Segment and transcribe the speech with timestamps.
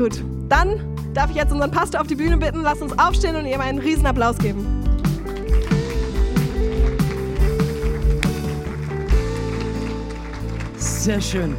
[0.00, 0.80] Gut, dann
[1.12, 2.62] darf ich jetzt unseren Pastor auf die Bühne bitten.
[2.62, 4.64] Lasst uns aufstehen und ihm einen riesen Applaus geben.
[10.78, 11.54] Sehr schön.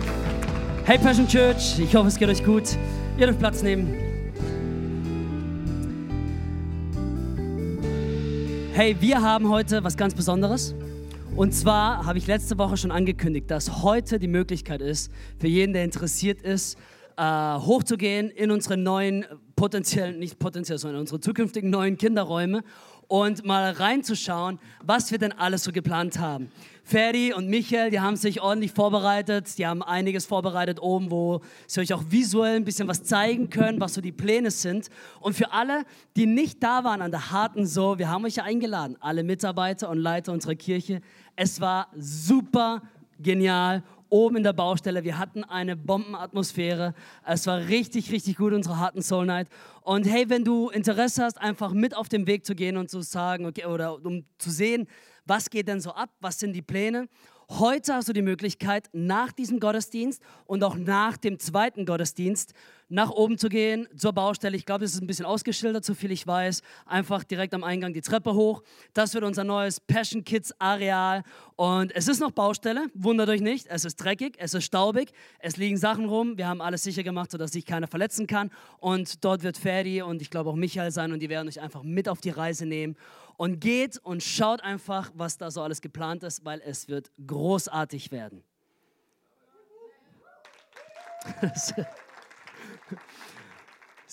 [0.85, 2.63] Hey Passion Church, ich hoffe es geht euch gut.
[3.20, 3.93] Ihr dürft Platz nehmen.
[8.73, 10.73] Hey, wir haben heute was ganz Besonderes.
[11.36, 15.73] Und zwar habe ich letzte Woche schon angekündigt, dass heute die Möglichkeit ist, für jeden,
[15.73, 16.80] der interessiert ist,
[17.18, 17.23] äh,
[17.59, 22.63] hochzugehen in unsere neuen, potenziellen, nicht potenziell, sondern unsere zukünftigen neuen Kinderräume
[23.08, 26.49] und mal reinzuschauen, was wir denn alles so geplant haben.
[26.84, 29.58] Ferdi und Michael, die haben sich ordentlich vorbereitet.
[29.58, 33.82] Die haben einiges vorbereitet oben, wo sie euch auch visuell ein bisschen was zeigen können,
[33.82, 34.90] was so die Pläne sind.
[35.20, 35.84] Und für alle,
[36.16, 39.90] die nicht da waren an der harten So, wir haben euch ja eingeladen, alle Mitarbeiter
[39.90, 41.02] und Leiter unserer Kirche.
[41.35, 42.82] Es war super
[43.20, 45.03] genial oben in der Baustelle.
[45.03, 46.93] Wir hatten eine Bombenatmosphäre.
[47.25, 49.47] Es war richtig, richtig gut, unsere harten Soul Night.
[49.81, 53.01] Und hey, wenn du Interesse hast, einfach mit auf den Weg zu gehen und zu
[53.01, 54.87] sagen, okay, oder um zu sehen,
[55.26, 57.07] was geht denn so ab, was sind die Pläne.
[57.49, 62.53] Heute hast du die Möglichkeit, nach diesem Gottesdienst und auch nach dem zweiten Gottesdienst
[62.91, 64.57] nach oben zu gehen zur Baustelle.
[64.57, 66.61] Ich glaube, es ist ein bisschen ausgeschildert, so viel ich weiß.
[66.85, 68.63] Einfach direkt am Eingang die Treppe hoch.
[68.94, 71.23] Das wird unser neues Passion Kids Areal.
[71.56, 73.67] Und es ist noch Baustelle, wundert euch nicht.
[73.67, 76.38] Es ist dreckig, es ist staubig, es liegen Sachen rum.
[76.38, 78.51] Wir haben alles sicher gemacht, sodass sich keiner verletzen kann.
[78.79, 81.84] Und dort wird Ferdi und ich glaube auch Michael sein und die werden euch einfach
[81.84, 82.97] mit auf die Reise nehmen.
[83.38, 88.12] Und geht und schaut einfach, was da so alles geplant ist, weil es wird großartig
[88.12, 88.44] werden.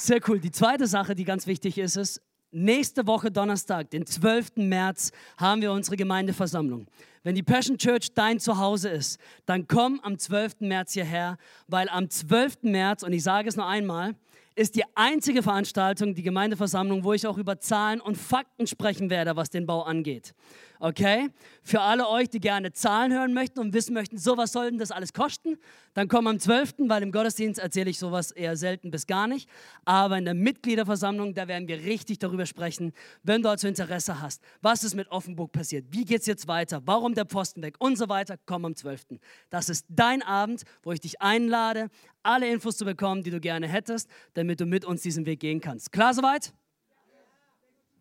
[0.01, 0.39] Sehr cool.
[0.39, 4.53] Die zweite Sache, die ganz wichtig ist, ist, nächste Woche Donnerstag, den 12.
[4.59, 6.87] März, haben wir unsere Gemeindeversammlung.
[7.29, 10.61] Wenn die Passion Church dein Zuhause ist, dann komm am 12.
[10.61, 12.63] März hierher, weil am 12.
[12.63, 14.15] März, und ich sage es noch einmal,
[14.59, 19.37] ist die einzige Veranstaltung, die Gemeindeversammlung, wo ich auch über Zahlen und Fakten sprechen werde,
[19.37, 20.35] was den Bau angeht.
[20.81, 21.29] Okay?
[21.63, 24.79] Für alle euch, die gerne Zahlen hören möchten und wissen möchten, so was soll denn
[24.79, 25.59] das alles kosten,
[25.95, 29.49] dann komm am 12., weil im Gottesdienst erzähle ich sowas eher selten bis gar nicht.
[29.85, 34.43] Aber in der Mitgliederversammlung, da werden wir richtig darüber sprechen, wenn du also Interesse hast.
[34.61, 35.87] Was ist mit Offenburg passiert?
[35.91, 36.83] Wie geht es jetzt weiter?
[36.85, 37.75] Warum der Posten weg?
[37.79, 38.37] Und so weiter.
[38.47, 39.19] Komm am 12.
[39.51, 41.91] Das ist dein Abend, wo ich dich einlade,
[42.23, 45.61] alle Infos zu bekommen, die du gerne hättest, damit du mit uns diesen Weg gehen
[45.61, 45.93] kannst.
[45.93, 46.53] Klar soweit?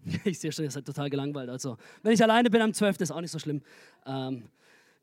[0.23, 1.50] Ich sehe schon, ihr seid total gelangweilt.
[1.50, 3.61] Also, wenn ich alleine bin am 12., ist auch nicht so schlimm.
[4.05, 4.47] Ähm,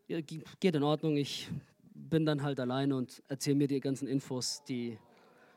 [0.08, 1.16] geht in Ordnung.
[1.16, 1.50] Ich
[1.94, 4.98] bin dann halt alleine und erzähle mir die ganzen Infos, die.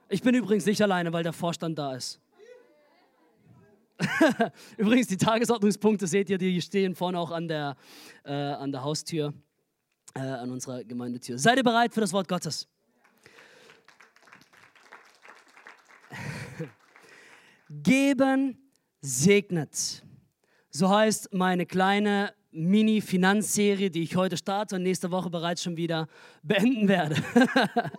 [0.09, 2.19] Ich bin übrigens nicht alleine, weil der Vorstand da ist.
[4.78, 7.75] übrigens, die Tagesordnungspunkte seht ihr, die stehen vorne auch an der,
[8.24, 9.34] äh, an der Haustür,
[10.13, 11.40] äh, an unserer Gemeindetür.
[11.40, 12.68] Seid ihr bereit für das Wort Gottes?
[17.69, 18.72] Geben
[19.02, 20.03] segnet.
[20.69, 26.07] So heißt meine kleine Mini-Finanzserie, die ich heute starte und nächste Woche bereits schon wieder
[26.44, 27.16] beenden werde.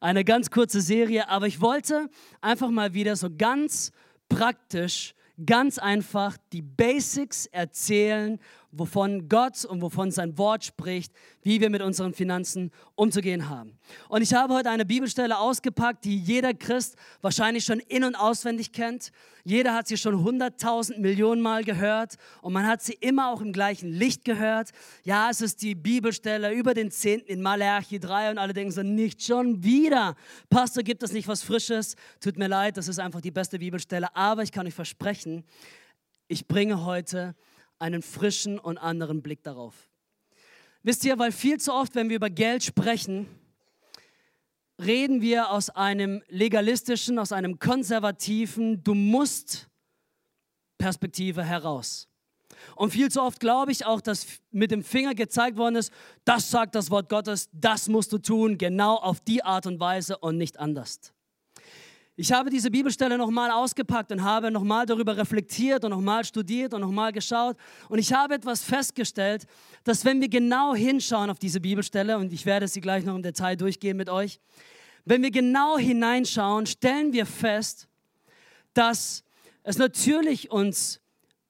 [0.00, 2.08] Eine ganz kurze Serie, aber ich wollte
[2.40, 3.92] einfach mal wieder so ganz
[4.30, 5.14] praktisch,
[5.44, 8.40] ganz einfach die Basics erzählen
[8.72, 13.78] wovon Gott und wovon sein Wort spricht, wie wir mit unseren Finanzen umzugehen haben.
[14.08, 18.72] Und ich habe heute eine Bibelstelle ausgepackt, die jeder Christ wahrscheinlich schon in und auswendig
[18.72, 19.10] kennt.
[19.44, 23.52] Jeder hat sie schon hunderttausend Millionen Mal gehört und man hat sie immer auch im
[23.52, 24.70] gleichen Licht gehört.
[25.02, 28.82] Ja, es ist die Bibelstelle über den Zehnten in Malachi 3 und alle denken so,
[28.82, 30.14] nicht schon wieder.
[30.48, 31.96] Pastor, gibt es nicht was Frisches?
[32.20, 35.44] Tut mir leid, das ist einfach die beste Bibelstelle, aber ich kann euch versprechen,
[36.28, 37.34] ich bringe heute
[37.80, 39.88] einen frischen und anderen Blick darauf.
[40.82, 43.26] Wisst ihr, weil viel zu oft, wenn wir über Geld sprechen,
[44.80, 49.68] reden wir aus einem legalistischen, aus einem konservativen, du musst
[50.78, 52.08] Perspektive heraus.
[52.76, 55.92] Und viel zu oft glaube ich auch, dass mit dem Finger gezeigt worden ist,
[56.24, 60.18] das sagt das Wort Gottes, das musst du tun, genau auf die Art und Weise
[60.18, 61.12] und nicht anders.
[62.16, 66.82] Ich habe diese Bibelstelle nochmal ausgepackt und habe nochmal darüber reflektiert und nochmal studiert und
[66.82, 67.56] nochmal geschaut.
[67.88, 69.46] Und ich habe etwas festgestellt,
[69.84, 73.22] dass wenn wir genau hinschauen auf diese Bibelstelle, und ich werde sie gleich noch im
[73.22, 74.38] Detail durchgehen mit euch,
[75.04, 77.88] wenn wir genau hineinschauen, stellen wir fest,
[78.74, 79.24] dass
[79.62, 81.00] es natürlich uns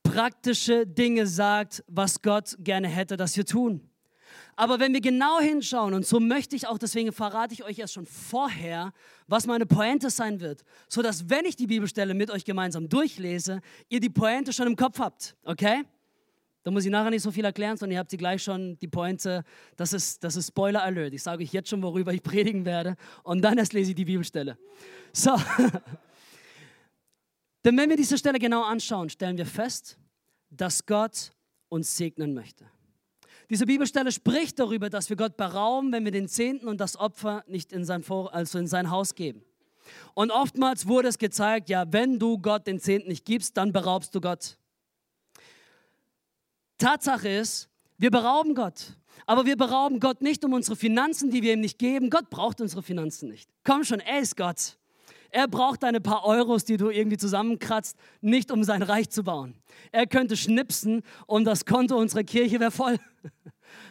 [0.02, 3.89] praktische Dinge sagt, was Gott gerne hätte, dass wir tun.
[4.56, 7.94] Aber wenn wir genau hinschauen, und so möchte ich auch, deswegen verrate ich euch erst
[7.94, 8.92] schon vorher,
[9.26, 13.60] was meine Pointe sein wird, so dass wenn ich die Bibelstelle mit euch gemeinsam durchlese,
[13.88, 15.84] ihr die Pointe schon im Kopf habt, okay?
[16.62, 18.88] Da muss ich nachher nicht so viel erklären, sondern ihr habt sie gleich schon die
[18.88, 19.44] Pointe.
[19.76, 21.14] Das ist, das ist Spoiler Alert.
[21.14, 22.96] Ich sage euch jetzt schon, worüber ich predigen werde.
[23.22, 24.58] Und dann erst lese ich die Bibelstelle.
[25.12, 25.36] So.
[27.64, 29.98] Denn wenn wir diese Stelle genau anschauen, stellen wir fest,
[30.50, 31.32] dass Gott
[31.68, 32.66] uns segnen möchte.
[33.50, 37.44] Diese Bibelstelle spricht darüber, dass wir Gott berauben, wenn wir den Zehnten und das Opfer
[37.48, 39.44] nicht in sein, Vor also in sein Haus geben.
[40.14, 44.14] Und oftmals wurde es gezeigt, ja, wenn du Gott den Zehnten nicht gibst, dann beraubst
[44.14, 44.56] du Gott.
[46.78, 47.68] Tatsache ist,
[47.98, 48.96] wir berauben Gott.
[49.26, 52.08] Aber wir berauben Gott nicht um unsere Finanzen, die wir ihm nicht geben.
[52.08, 53.50] Gott braucht unsere Finanzen nicht.
[53.64, 54.78] Komm schon, er ist Gott.
[55.30, 59.54] Er braucht deine paar Euros, die du irgendwie zusammenkratzt, nicht um sein Reich zu bauen.
[59.92, 62.98] Er könnte schnipsen und das Konto unserer Kirche wäre voll.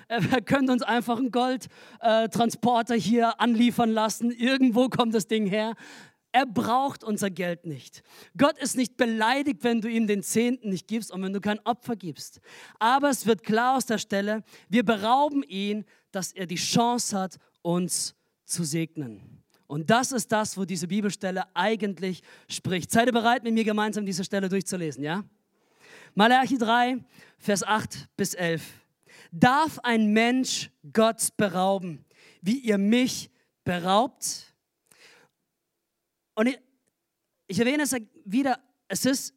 [0.10, 4.32] Er könnte uns einfach einen Goldtransporter äh, hier anliefern lassen.
[4.32, 5.76] Irgendwo kommt das Ding her.
[6.32, 8.04] Er braucht unser Geld nicht.
[8.38, 11.60] Gott ist nicht beleidigt, wenn du ihm den Zehnten nicht gibst und wenn du kein
[11.66, 12.40] Opfer gibst.
[12.78, 17.38] Aber es wird klar aus der Stelle, wir berauben ihn, dass er die Chance hat,
[17.62, 18.16] uns
[18.46, 19.39] zu segnen.
[19.70, 22.90] Und das ist das, wo diese Bibelstelle eigentlich spricht.
[22.90, 25.24] Seid ihr bereit, mit mir gemeinsam diese Stelle durchzulesen, ja?
[26.16, 26.98] Malachi 3,
[27.38, 28.64] Vers 8 bis 11.
[29.32, 32.04] Darf ein Mensch Gott berauben,
[32.42, 33.30] wie ihr mich
[33.64, 34.56] beraubt?
[36.34, 36.60] Und ich,
[37.46, 37.96] ich erwähne es
[38.26, 39.36] wieder, es ist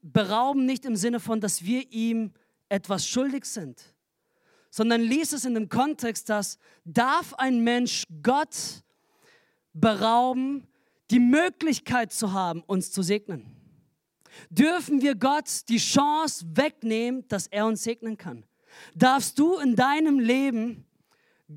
[0.00, 2.32] berauben nicht im Sinne von, dass wir ihm
[2.68, 3.80] etwas schuldig sind,
[4.70, 8.82] sondern lies es in dem Kontext, dass darf ein Mensch Gott
[9.72, 10.66] berauben,
[11.10, 13.56] die Möglichkeit zu haben, uns zu segnen?
[14.50, 18.44] Dürfen wir Gott die Chance wegnehmen, dass er uns segnen kann?
[18.94, 20.86] Darfst du in deinem Leben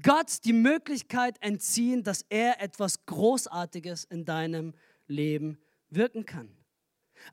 [0.01, 4.73] Gott die Möglichkeit entziehen, dass er etwas Großartiges in deinem
[5.07, 5.57] Leben
[5.89, 6.55] wirken kann.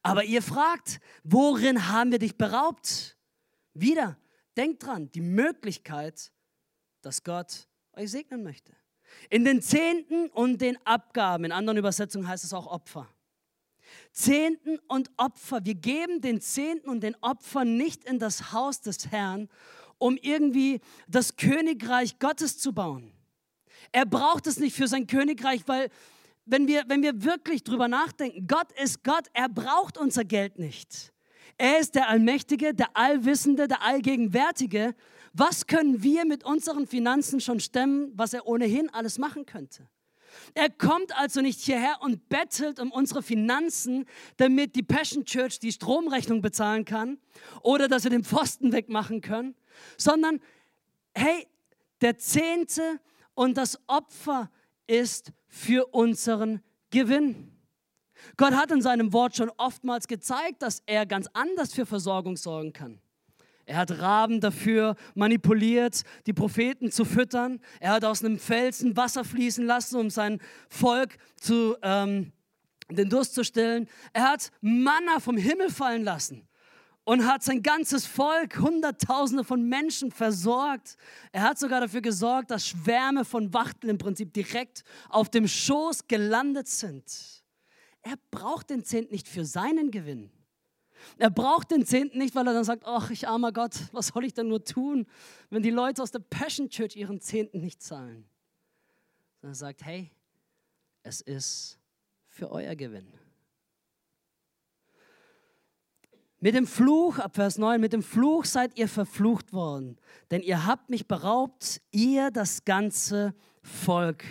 [0.02, 3.16] Aber ihr fragt, worin haben wir dich beraubt?
[3.74, 4.18] Wieder,
[4.56, 6.32] denkt dran, die Möglichkeit,
[7.00, 8.74] dass Gott euch segnen möchte.
[9.30, 13.08] In den Zehnten und den Abgaben, in anderen Übersetzungen heißt es auch Opfer.
[14.12, 15.64] Zehnten und Opfer.
[15.64, 19.48] Wir geben den Zehnten und den Opfern nicht in das Haus des Herrn,
[19.98, 23.12] um irgendwie das Königreich Gottes zu bauen.
[23.90, 25.90] Er braucht es nicht für sein Königreich, weil
[26.44, 31.12] wenn wir, wenn wir wirklich drüber nachdenken, Gott ist Gott, er braucht unser Geld nicht.
[31.58, 34.94] Er ist der Allmächtige, der Allwissende, der Allgegenwärtige.
[35.32, 39.88] Was können wir mit unseren Finanzen schon stemmen, was er ohnehin alles machen könnte?
[40.54, 44.06] Er kommt also nicht hierher und bettelt um unsere Finanzen,
[44.36, 47.18] damit die Passion Church die Stromrechnung bezahlen kann
[47.62, 49.54] oder dass wir den Pfosten wegmachen können,
[49.96, 50.40] sondern
[51.14, 51.46] hey,
[52.00, 53.00] der Zehnte
[53.34, 54.50] und das Opfer
[54.86, 57.52] ist für unseren Gewinn.
[58.36, 62.72] Gott hat in seinem Wort schon oftmals gezeigt, dass er ganz anders für Versorgung sorgen
[62.72, 63.00] kann.
[63.64, 67.60] Er hat Raben dafür manipuliert, die Propheten zu füttern.
[67.80, 72.32] Er hat aus einem Felsen Wasser fließen lassen, um sein Volk zu, ähm,
[72.90, 73.88] den Durst zu stillen.
[74.12, 76.48] Er hat Manna vom Himmel fallen lassen
[77.04, 80.96] und hat sein ganzes Volk, Hunderttausende von Menschen versorgt.
[81.32, 86.08] Er hat sogar dafür gesorgt, dass Schwärme von Wachteln im Prinzip direkt auf dem Schoß
[86.08, 87.04] gelandet sind.
[88.02, 90.30] Er braucht den Zehnt nicht für seinen Gewinn.
[91.18, 94.24] Er braucht den Zehnten nicht, weil er dann sagt, ach, ich armer Gott, was soll
[94.24, 95.06] ich denn nur tun,
[95.50, 98.24] wenn die Leute aus der Passion Church ihren Zehnten nicht zahlen.
[99.40, 100.10] Sondern er sagt, hey,
[101.02, 101.78] es ist
[102.26, 103.12] für euer Gewinn.
[106.40, 109.96] Mit dem Fluch, ab Vers 9, mit dem Fluch seid ihr verflucht worden,
[110.32, 113.32] denn ihr habt mich beraubt, ihr das ganze
[113.62, 114.24] Volk.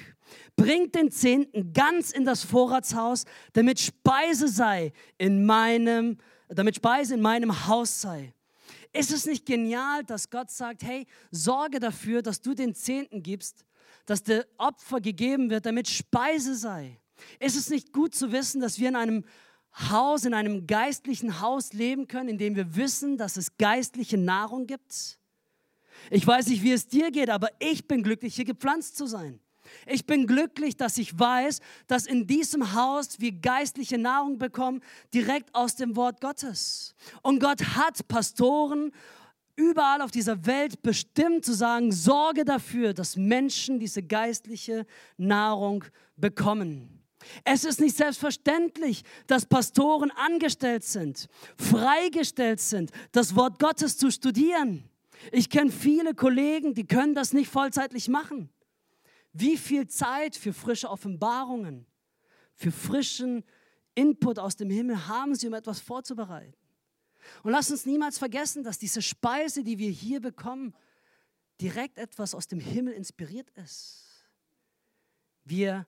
[0.57, 3.23] Bringt den Zehnten ganz in das Vorratshaus,
[3.53, 6.17] damit Speise sei in meinem
[6.53, 8.33] damit Speise in meinem Haus sei.
[8.93, 13.65] Ist es nicht genial, dass Gott sagt, hey, sorge dafür, dass du den Zehnten gibst,
[14.05, 16.99] dass der Opfer gegeben wird, damit Speise sei?
[17.39, 19.23] Ist es nicht gut zu wissen, dass wir in einem
[19.73, 24.67] Haus, in einem geistlichen Haus leben können, in dem wir wissen, dass es geistliche Nahrung
[24.67, 25.19] gibt?
[26.09, 29.39] Ich weiß nicht, wie es dir geht, aber ich bin glücklich, hier gepflanzt zu sein.
[29.85, 34.81] Ich bin glücklich, dass ich weiß, dass in diesem Haus wir geistliche Nahrung bekommen,
[35.13, 36.95] direkt aus dem Wort Gottes.
[37.21, 38.91] Und Gott hat Pastoren
[39.55, 44.85] überall auf dieser Welt bestimmt zu sagen, sorge dafür, dass Menschen diese geistliche
[45.17, 45.83] Nahrung
[46.17, 47.01] bekommen.
[47.43, 54.89] Es ist nicht selbstverständlich, dass Pastoren angestellt sind, freigestellt sind, das Wort Gottes zu studieren.
[55.31, 58.49] Ich kenne viele Kollegen, die können das nicht vollzeitlich machen.
[59.33, 61.85] Wie viel Zeit für frische Offenbarungen,
[62.53, 63.43] für frischen
[63.95, 66.57] Input aus dem Himmel haben sie, um etwas vorzubereiten?
[67.43, 70.73] Und lass uns niemals vergessen, dass diese Speise, die wir hier bekommen,
[71.61, 74.27] direkt etwas aus dem Himmel inspiriert ist.
[75.43, 75.85] Wir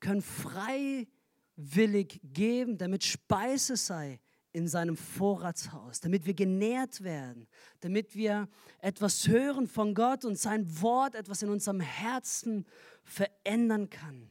[0.00, 4.20] können freiwillig geben, damit Speise sei
[4.52, 7.46] in seinem Vorratshaus, damit wir genährt werden,
[7.80, 8.48] damit wir
[8.80, 12.66] etwas hören von Gott und sein Wort etwas in unserem Herzen
[13.02, 14.28] verändern kann.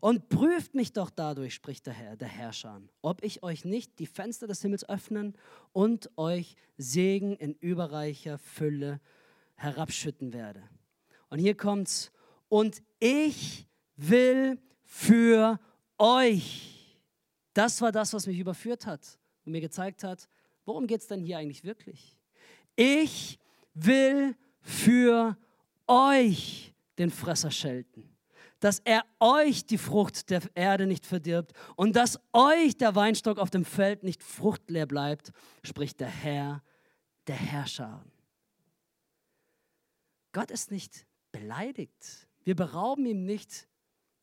[0.00, 4.06] Und prüft mich doch dadurch, spricht der Herr, der Herrscher, ob ich euch nicht die
[4.06, 5.36] Fenster des Himmels öffnen
[5.72, 9.00] und euch Segen in überreicher Fülle
[9.54, 10.62] herabschütten werde.
[11.28, 12.10] Und hier kommt's.
[12.48, 15.60] Und ich will für
[15.98, 16.98] euch.
[17.54, 20.28] Das war das, was mich überführt hat und mir gezeigt hat,
[20.64, 22.16] worum geht es denn hier eigentlich wirklich?
[22.76, 23.38] Ich
[23.74, 25.36] will für
[25.86, 28.08] euch den Fresser schelten,
[28.60, 33.50] dass er euch die Frucht der Erde nicht verdirbt und dass euch der Weinstock auf
[33.50, 35.32] dem Feld nicht fruchtleer bleibt,
[35.64, 36.62] spricht der Herr,
[37.26, 38.04] der Herrscher.
[40.32, 42.28] Gott ist nicht beleidigt.
[42.44, 43.68] Wir berauben ihm nicht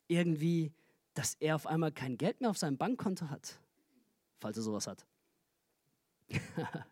[0.08, 0.72] irgendwie,
[1.14, 3.60] dass er auf einmal kein Geld mehr auf seinem Bankkonto hat,
[4.40, 5.06] falls er sowas hat.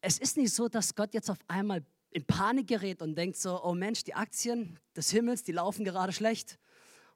[0.00, 3.62] es ist nicht so, dass Gott jetzt auf einmal in Panik gerät und denkt so,
[3.62, 6.58] oh Mensch, die Aktien des Himmels, die laufen gerade schlecht.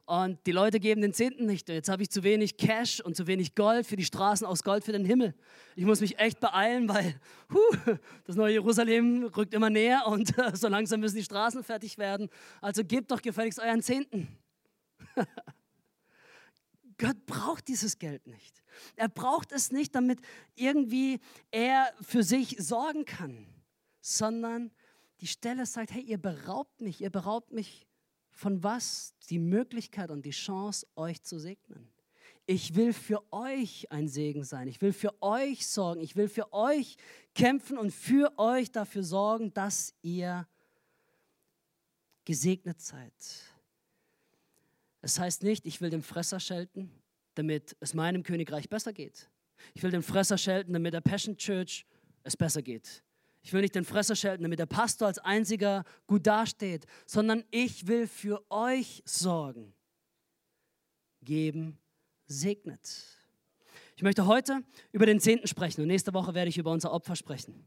[0.07, 1.67] Und die Leute geben den Zehnten nicht.
[1.71, 4.85] Jetzt habe ich zu wenig Cash und zu wenig Gold für die Straßen aus Gold
[4.85, 5.35] für den Himmel.
[5.77, 7.19] Ich muss mich echt beeilen, weil
[7.51, 11.97] huh, das neue Jerusalem rückt immer näher und äh, so langsam müssen die Straßen fertig
[11.97, 12.29] werden.
[12.61, 14.29] Also gebt doch gefälligst euren Zehnten.
[16.99, 18.63] Gott braucht dieses Geld nicht.
[18.97, 20.21] Er braucht es nicht, damit
[20.55, 23.47] irgendwie er für sich sorgen kann,
[24.01, 24.71] sondern
[25.21, 27.87] die Stelle sagt, hey, ihr beraubt mich, ihr beraubt mich
[28.31, 29.15] von was?
[29.31, 31.89] Die Möglichkeit und die Chance, euch zu segnen.
[32.47, 34.69] Ich will für euch ein Segen sein.
[34.69, 36.03] Ich will für euch sorgen.
[36.03, 36.99] Ich will für euch
[37.35, 40.47] kämpfen und für euch dafür sorgen, dass ihr
[42.25, 43.13] gesegnet seid.
[45.01, 46.91] Es heißt nicht, ich will den Fresser schelten,
[47.35, 49.29] damit es meinem Königreich besser geht.
[49.75, 51.87] Ich will den Fresser schelten, damit der Passion Church
[52.23, 53.03] es besser geht.
[53.43, 57.87] Ich will nicht den Fresser schelten, damit der Pastor als einziger gut dasteht, sondern ich
[57.87, 59.75] will für euch sorgen.
[61.23, 61.79] Geben,
[62.27, 63.15] segnet.
[63.97, 64.63] Ich möchte heute
[64.93, 67.67] über den Zehnten sprechen und nächste Woche werde ich über unser Opfer sprechen.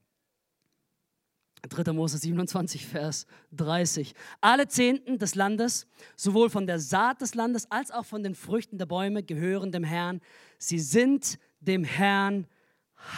[1.70, 1.94] 3.
[1.94, 4.14] Mose 27, Vers 30.
[4.42, 8.78] Alle Zehnten des Landes, sowohl von der Saat des Landes als auch von den Früchten
[8.78, 10.22] der Bäume, gehören dem Herrn.
[10.58, 12.48] Sie sind dem Herrn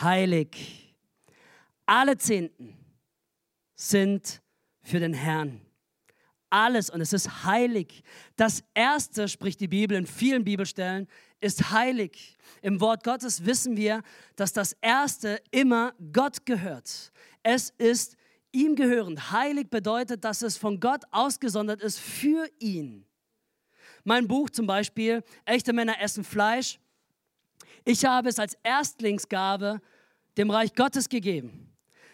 [0.01, 0.95] heilig.
[1.85, 2.77] Alle Zehnten
[3.75, 4.41] sind
[4.81, 5.61] für den Herrn.
[6.49, 8.03] Alles und es ist heilig.
[8.35, 11.07] Das Erste, spricht die Bibel in vielen Bibelstellen,
[11.41, 12.37] ist heilig.
[12.61, 14.01] Im Wort Gottes wissen wir,
[14.35, 17.11] dass das Erste immer Gott gehört.
[17.43, 18.17] Es ist
[18.51, 19.31] ihm gehörend.
[19.31, 23.05] Heilig bedeutet, dass es von Gott ausgesondert ist für ihn.
[24.03, 26.79] Mein Buch zum Beispiel, Echte Männer essen Fleisch.
[27.85, 29.81] Ich habe es als Erstlingsgabe
[30.37, 31.69] dem Reich Gottes gegeben.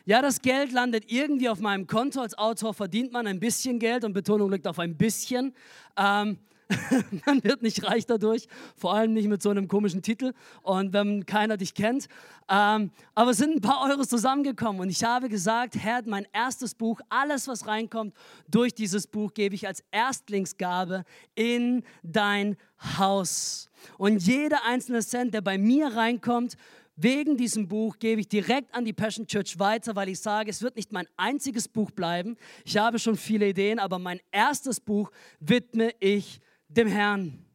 [0.05, 2.21] Ja, das Geld landet irgendwie auf meinem Konto.
[2.21, 5.53] Als Autor verdient man ein bisschen Geld und Betonung liegt auf ein bisschen.
[5.97, 6.37] Ähm,
[7.25, 11.25] man wird nicht reich dadurch, vor allem nicht mit so einem komischen Titel und wenn
[11.25, 12.07] keiner dich kennt.
[12.49, 16.75] Ähm, aber es sind ein paar Euros zusammengekommen und ich habe gesagt, Herr, mein erstes
[16.75, 18.13] Buch, alles was reinkommt
[18.47, 21.03] durch dieses Buch gebe ich als Erstlingsgabe
[21.35, 22.57] in dein
[22.97, 23.69] Haus.
[23.97, 26.57] Und jeder einzelne Cent, der bei mir reinkommt,
[26.97, 30.61] Wegen diesem Buch gebe ich direkt an die Passion Church weiter, weil ich sage, es
[30.61, 32.37] wird nicht mein einziges Buch bleiben.
[32.63, 37.45] Ich habe schon viele Ideen, aber mein erstes Buch widme ich dem Herrn.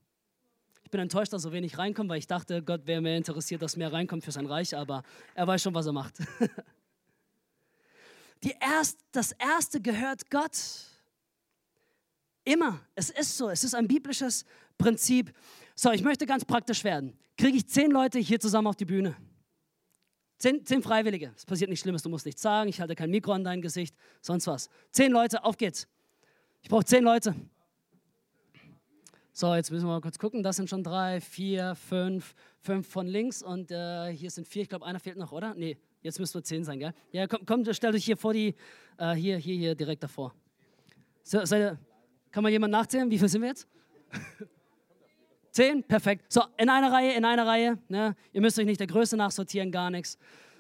[0.83, 3.77] Ich bin enttäuscht, dass so wenig reinkommt, weil ich dachte, Gott wäre mehr interessiert, dass
[3.77, 5.03] mehr reinkommt für sein Reich, aber
[5.35, 6.19] er weiß schon, was er macht.
[8.43, 10.59] Die erst, das Erste gehört Gott.
[12.45, 12.81] Immer.
[12.95, 13.51] Es ist so.
[13.51, 14.45] Es ist ein biblisches
[14.79, 15.33] Prinzip.
[15.75, 17.17] So, ich möchte ganz praktisch werden.
[17.37, 19.15] Kriege ich zehn Leute hier zusammen auf die Bühne?
[20.39, 21.33] Zehn, zehn Freiwillige.
[21.37, 22.71] Es passiert nichts Schlimmes, du musst nichts sagen.
[22.71, 24.71] Ich halte kein Mikro an dein Gesicht, sonst was.
[24.91, 25.87] Zehn Leute, auf geht's.
[26.63, 27.35] Ich brauche zehn Leute.
[29.41, 30.43] So, jetzt müssen wir mal kurz gucken.
[30.43, 34.61] Das sind schon drei, vier, fünf, fünf von links und äh, hier sind vier.
[34.61, 35.55] Ich glaube, einer fehlt noch, oder?
[35.55, 36.93] Nee, jetzt müssten wir zehn sein, gell?
[37.11, 38.55] Ja, komm, komm stellt euch hier vor die,
[38.99, 40.35] äh, hier, hier, hier direkt davor.
[41.23, 41.79] So, seid,
[42.31, 43.11] kann mal jemand nachzählen?
[43.11, 43.67] Wie viel sind wir jetzt?
[45.53, 45.85] zehn?
[45.85, 46.31] Perfekt.
[46.31, 47.79] So, in einer Reihe, in einer Reihe.
[47.89, 48.15] Ne?
[48.35, 50.19] Ihr müsst euch nicht der Größe nachsortieren, gar nichts.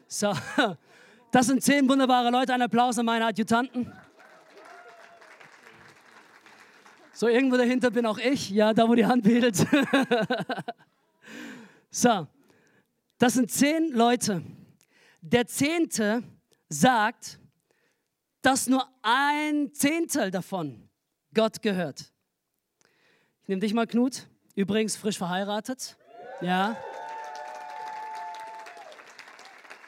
[0.09, 0.33] So,
[1.33, 2.55] das sind zehn wunderbare Leute.
[2.55, 3.93] Ein Applaus an meine Adjutanten.
[7.21, 8.49] So, irgendwo dahinter bin auch ich.
[8.49, 9.55] Ja, da, wo die Hand wedelt.
[11.91, 12.27] so,
[13.19, 14.43] Das sind zehn Leute.
[15.21, 16.23] Der Zehnte
[16.71, 17.39] sagt,
[18.41, 20.89] dass nur ein Zehntel davon
[21.35, 22.11] Gott gehört.
[23.43, 24.27] Ich nehme dich mal, Knut.
[24.55, 25.99] Übrigens frisch verheiratet.
[26.41, 26.75] Ja.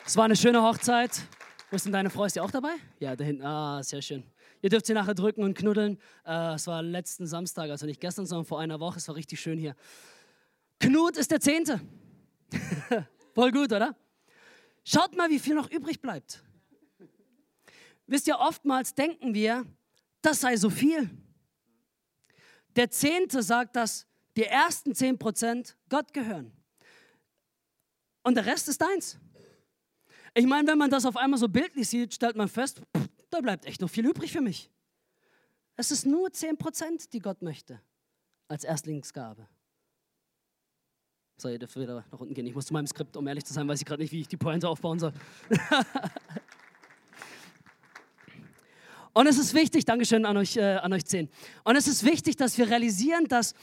[0.05, 1.23] Es war eine schöne Hochzeit.
[1.71, 2.27] Wo ist denn deine Frau?
[2.27, 2.75] Ist die auch dabei?
[3.01, 3.43] Ja, da hinten.
[3.43, 4.23] Ah, sehr schön.
[4.63, 5.99] Ihr dürft sie nachher drücken und knuddeln.
[6.25, 8.99] Äh, es war letzten Samstag, also nicht gestern, sondern vor einer Woche.
[8.99, 9.75] Es war richtig schön hier.
[10.79, 11.81] Knut ist der Zehnte.
[13.35, 13.97] Voll gut, oder?
[14.85, 16.45] Schaut mal, wie viel noch übrig bleibt.
[18.07, 19.65] Wisst ihr, oftmals denken wir,
[20.23, 21.11] das sei so viel.
[22.77, 26.53] Der Zehnte sagt, dass die ersten zehn Prozent Gott gehören.
[28.23, 29.19] Und der Rest ist deins.
[30.35, 33.02] Ich meine, wenn man das auf einmal so bildlich sieht, stellt man fest, pff,
[33.33, 34.71] da bleibt echt noch viel übrig für mich.
[35.77, 37.81] Es ist nur zehn Prozent, die Gott möchte
[38.49, 39.49] als Erstlingsgabe.
[41.39, 42.47] So, ihr dürft wieder nach unten gehen.
[42.47, 44.29] Ich muss zu meinem Skript, um ehrlich zu sein, weiß ich gerade nicht, wie ich
[44.29, 45.13] die Pointe aufbauen soll.
[49.15, 51.29] Und es ist wichtig, Dankeschön an euch, äh, an euch zehn.
[51.65, 53.55] Und es ist wichtig, dass wir realisieren, dass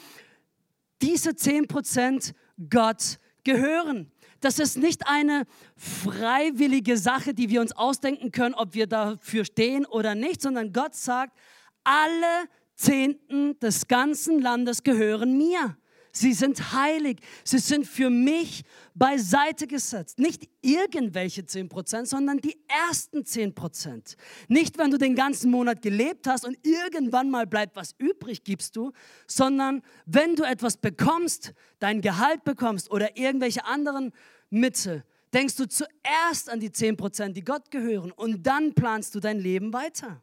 [1.02, 2.34] diese zehn Prozent
[2.70, 4.12] Gott gehören.
[4.42, 5.44] Das ist nicht eine
[5.76, 10.96] freiwillige Sache, die wir uns ausdenken können, ob wir dafür stehen oder nicht, sondern Gott
[10.96, 11.38] sagt,
[11.84, 15.78] alle Zehnten des ganzen Landes gehören mir.
[16.12, 17.20] Sie sind heilig.
[17.44, 18.64] Sie sind für mich
[18.94, 20.20] beiseite gesetzt.
[20.20, 24.16] Nicht irgendwelche 10%, sondern die ersten 10%.
[24.48, 28.76] Nicht, wenn du den ganzen Monat gelebt hast und irgendwann mal bleibt was übrig, gibst
[28.76, 28.92] du,
[29.28, 34.12] sondern wenn du etwas bekommst, dein Gehalt bekommst oder irgendwelche anderen
[34.50, 39.40] Mittel, denkst du zuerst an die 10%, die Gott gehören und dann planst du dein
[39.40, 40.22] Leben weiter.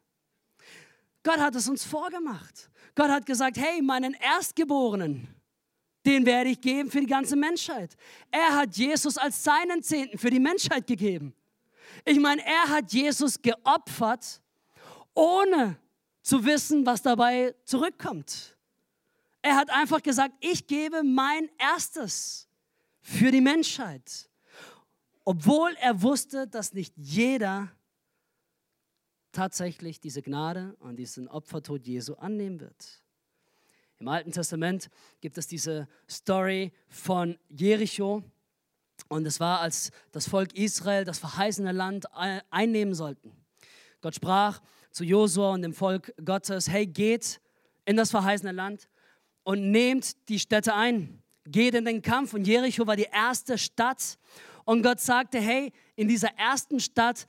[1.23, 2.69] Gott hat es uns vorgemacht.
[2.95, 5.27] Gott hat gesagt, hey, meinen Erstgeborenen,
[6.07, 7.95] den werde ich geben für die ganze Menschheit.
[8.31, 11.35] Er hat Jesus als seinen Zehnten für die Menschheit gegeben.
[12.05, 14.41] Ich meine, er hat Jesus geopfert,
[15.13, 15.77] ohne
[16.21, 18.57] zu wissen, was dabei zurückkommt.
[19.41, 22.47] Er hat einfach gesagt, ich gebe mein Erstes
[23.01, 24.29] für die Menschheit.
[25.25, 27.69] Obwohl er wusste, dass nicht jeder
[29.33, 33.03] tatsächlich diese Gnade und diesen Opfertod Jesu annehmen wird.
[33.99, 34.89] Im Alten Testament
[35.21, 38.23] gibt es diese Story von Jericho.
[39.07, 42.05] Und es war, als das Volk Israel das verheißene Land
[42.51, 43.31] einnehmen sollten.
[44.01, 47.41] Gott sprach zu Josua und dem Volk Gottes, hey, geht
[47.85, 48.87] in das verheißene Land
[49.43, 51.23] und nehmt die Städte ein.
[51.45, 52.33] Geht in den Kampf.
[52.33, 54.17] Und Jericho war die erste Stadt.
[54.65, 57.27] Und Gott sagte, hey, in dieser ersten Stadt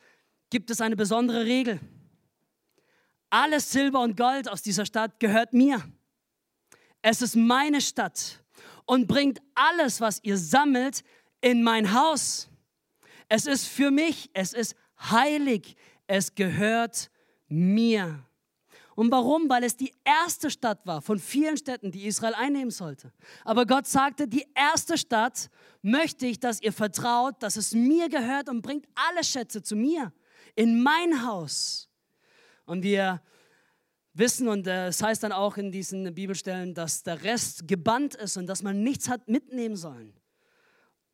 [0.50, 1.80] gibt es eine besondere Regel.
[3.30, 5.82] Alles Silber und Gold aus dieser Stadt gehört mir.
[7.02, 8.42] Es ist meine Stadt
[8.86, 11.02] und bringt alles, was ihr sammelt,
[11.40, 12.48] in mein Haus.
[13.28, 17.10] Es ist für mich, es ist heilig, es gehört
[17.48, 18.24] mir.
[18.98, 19.48] Und warum?
[19.48, 23.12] Weil es die erste Stadt war von vielen Städten, die Israel einnehmen sollte.
[23.44, 25.50] Aber Gott sagte, die erste Stadt
[25.82, 30.12] möchte ich, dass ihr vertraut, dass es mir gehört und bringt alle Schätze zu mir,
[30.56, 31.88] in mein Haus.
[32.64, 33.22] Und wir
[34.18, 38.36] wissen und äh, es heißt dann auch in diesen Bibelstellen, dass der Rest gebannt ist
[38.36, 40.12] und dass man nichts hat mitnehmen sollen.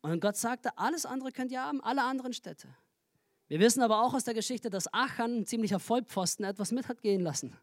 [0.01, 2.67] Und Gott sagte, alles andere könnt ihr haben, alle anderen Städte.
[3.47, 7.01] Wir wissen aber auch aus der Geschichte, dass Achan, ein ziemlicher Vollpfosten, etwas mit hat
[7.01, 7.55] gehen lassen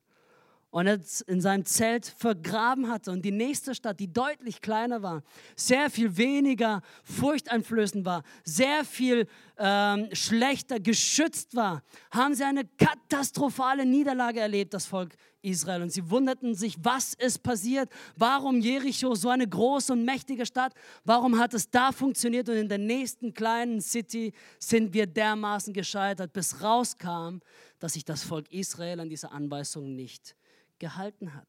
[0.72, 3.12] und es in seinem Zelt vergraben hatte.
[3.12, 5.22] Und die nächste Stadt, die deutlich kleiner war,
[5.54, 9.28] sehr viel weniger furchteinflößend war, sehr viel
[9.58, 15.82] ähm, schlechter geschützt war, haben sie eine katastrophale Niederlage erlebt, das Volk Israel.
[15.82, 17.90] Und sie wunderten sich, was ist passiert?
[18.16, 20.72] Warum Jericho, so eine große und mächtige Stadt,
[21.04, 26.32] warum hat es da funktioniert und in der nächsten kleinen City sind wir dermaßen gescheitert,
[26.32, 27.40] bis rauskam,
[27.78, 30.36] dass sich das Volk Israel an diese Anweisung nicht
[30.78, 31.48] gehalten hat.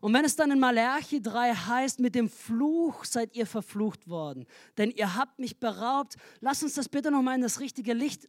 [0.00, 4.46] Und wenn es dann in Malachi 3 heißt, mit dem Fluch seid ihr verflucht worden,
[4.76, 8.28] denn ihr habt mich beraubt, lass uns das bitte nochmal in das richtige Licht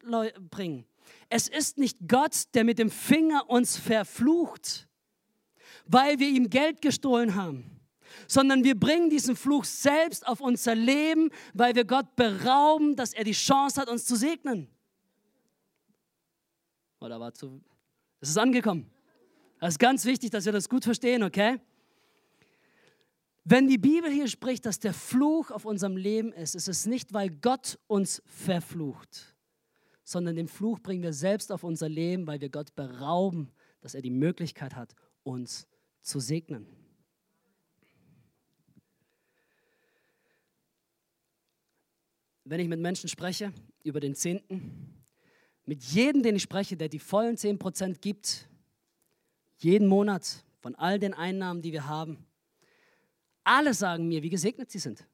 [0.49, 0.85] bringen.
[1.29, 4.87] Es ist nicht Gott, der mit dem Finger uns verflucht,
[5.85, 7.79] weil wir ihm Geld gestohlen haben,
[8.27, 13.23] sondern wir bringen diesen Fluch selbst auf unser Leben, weil wir Gott berauben, dass er
[13.23, 14.67] die Chance hat, uns zu segnen.
[16.99, 17.61] Oder war zu.
[18.19, 18.89] Es ist angekommen.
[19.59, 21.59] Das ist ganz wichtig, dass wir das gut verstehen, okay?
[23.43, 27.13] Wenn die Bibel hier spricht, dass der Fluch auf unserem Leben ist, ist es nicht,
[27.13, 29.36] weil Gott uns verflucht,
[30.07, 34.01] sondern den Fluch bringen wir selbst auf unser Leben, weil wir Gott berauben, dass er
[34.01, 35.67] die Möglichkeit hat, uns
[36.01, 36.65] zu segnen.
[42.49, 43.51] wenn ich mit Menschen spreche
[43.83, 45.03] über den Zehnten,
[45.65, 48.47] mit jedem, den ich spreche, der die vollen 10% gibt,
[49.57, 52.25] jeden Monat von all den Einnahmen, die wir haben,
[53.43, 55.05] alle sagen mir, wie gesegnet sie sind.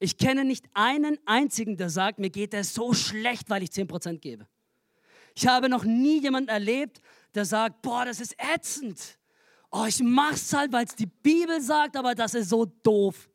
[0.00, 4.18] Ich kenne nicht einen einzigen, der sagt, mir geht es so schlecht, weil ich 10%
[4.18, 4.48] gebe.
[5.36, 7.00] Ich habe noch nie jemanden erlebt,
[7.34, 9.18] der sagt, boah, das ist ätzend.
[9.70, 13.28] Oh, ich mach's halt, weil es die Bibel sagt, aber das ist so doof.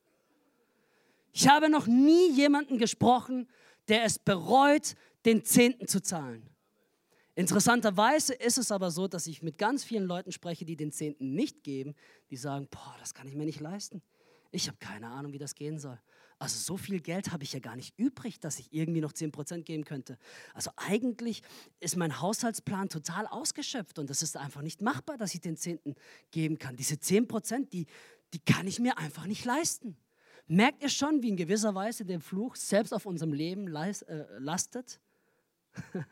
[1.32, 3.48] Ich habe noch nie jemanden gesprochen,
[3.88, 6.50] der es bereut, den Zehnten zu zahlen.
[7.36, 11.36] Interessanterweise ist es aber so, dass ich mit ganz vielen Leuten spreche, die den Zehnten
[11.36, 11.94] nicht geben,
[12.32, 14.02] die sagen, boah, das kann ich mir nicht leisten.
[14.52, 16.00] Ich habe keine Ahnung, wie das gehen soll.
[16.38, 19.62] Also so viel Geld habe ich ja gar nicht übrig, dass ich irgendwie noch 10%
[19.62, 20.18] geben könnte.
[20.54, 21.42] Also eigentlich
[21.80, 25.96] ist mein Haushaltsplan total ausgeschöpft und das ist einfach nicht machbar, dass ich den Zehnten
[26.32, 26.76] geben kann.
[26.76, 27.86] Diese 10%, die,
[28.34, 29.96] die kann ich mir einfach nicht leisten.
[30.48, 35.00] Merkt ihr schon, wie in gewisser Weise der Fluch selbst auf unserem Leben äh, lastet?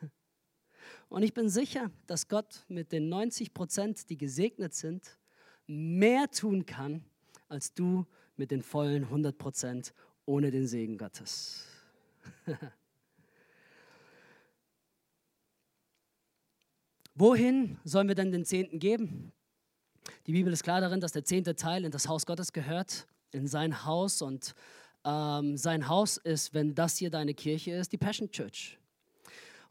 [1.08, 5.18] und ich bin sicher, dass Gott mit den 90% die gesegnet sind,
[5.66, 7.04] mehr tun kann,
[7.48, 8.06] als du
[8.36, 9.36] mit den vollen 100
[10.26, 11.66] ohne den Segen Gottes.
[17.14, 19.32] Wohin sollen wir denn den Zehnten geben?
[20.26, 23.46] Die Bibel ist klar darin, dass der zehnte Teil in das Haus Gottes gehört, in
[23.46, 24.20] sein Haus.
[24.20, 24.54] Und
[25.04, 28.78] ähm, sein Haus ist, wenn das hier deine Kirche ist, die Passion Church.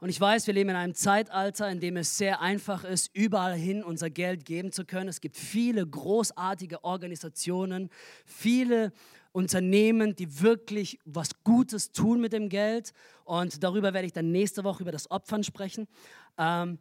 [0.00, 3.54] Und ich weiß, wir leben in einem Zeitalter, in dem es sehr einfach ist, überall
[3.54, 5.08] hin unser Geld geben zu können.
[5.08, 7.90] Es gibt viele großartige Organisationen,
[8.26, 8.92] viele
[9.34, 12.92] Unternehmen, die wirklich was Gutes tun mit dem Geld.
[13.24, 15.88] Und darüber werde ich dann nächste Woche über das Opfern sprechen.
[16.38, 16.78] Ähm,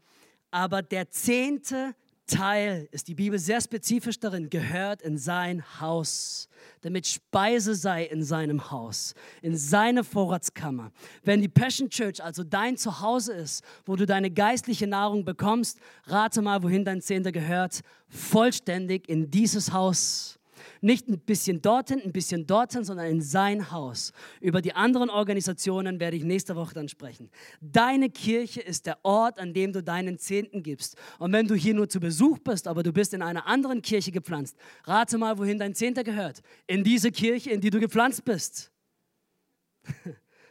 [0.51, 1.95] aber der zehnte
[2.27, 6.47] Teil ist die Bibel sehr spezifisch darin, gehört in sein Haus,
[6.81, 10.91] damit Speise sei in seinem Haus, in seine Vorratskammer.
[11.23, 16.41] Wenn die Passion Church also dein Zuhause ist, wo du deine geistliche Nahrung bekommst, rate
[16.41, 20.39] mal, wohin dein Zehnter gehört, vollständig in dieses Haus.
[20.83, 24.11] Nicht ein bisschen dorthin, ein bisschen dorthin, sondern in sein Haus.
[24.41, 27.29] Über die anderen Organisationen werde ich nächste Woche dann sprechen.
[27.61, 30.97] Deine Kirche ist der Ort, an dem du deinen Zehnten gibst.
[31.19, 34.11] Und wenn du hier nur zu Besuch bist, aber du bist in einer anderen Kirche
[34.11, 36.41] gepflanzt, rate mal, wohin dein Zehnter gehört.
[36.67, 38.69] In diese Kirche, in die du gepflanzt bist.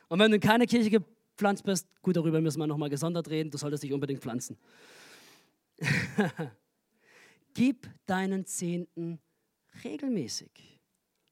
[0.09, 3.51] Und wenn du in keine Kirche gepflanzt bist, gut, darüber müssen wir nochmal gesondert reden,
[3.51, 4.57] du solltest dich unbedingt pflanzen.
[7.53, 9.21] Gib deinen Zehnten
[9.85, 10.81] regelmäßig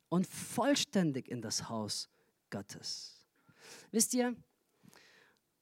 [0.09, 2.09] und vollständig in das Haus
[2.51, 3.27] Gottes.
[3.91, 4.35] Wisst ihr,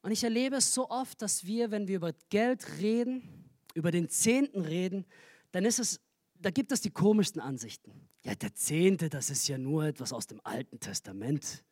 [0.03, 4.09] und ich erlebe es so oft, dass wir, wenn wir über Geld reden, über den
[4.09, 5.05] Zehnten reden,
[5.53, 6.01] dann ist es,
[6.35, 8.09] da gibt es die komischsten Ansichten.
[8.23, 11.65] Ja, der Zehnte, das ist ja nur etwas aus dem Alten Testament.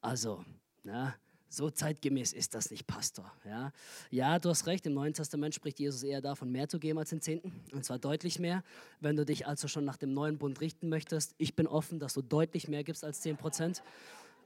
[0.00, 0.44] Also,
[0.84, 1.16] na,
[1.48, 3.30] so zeitgemäß ist das nicht, Pastor.
[3.44, 3.72] Ja?
[4.10, 7.10] ja, du hast recht, im Neuen Testament spricht Jesus eher davon, mehr zu geben als
[7.10, 7.52] den Zehnten.
[7.72, 8.62] Und zwar deutlich mehr.
[9.00, 12.14] Wenn du dich also schon nach dem neuen Bund richten möchtest, ich bin offen, dass
[12.14, 13.82] du deutlich mehr gibst als 10 Prozent.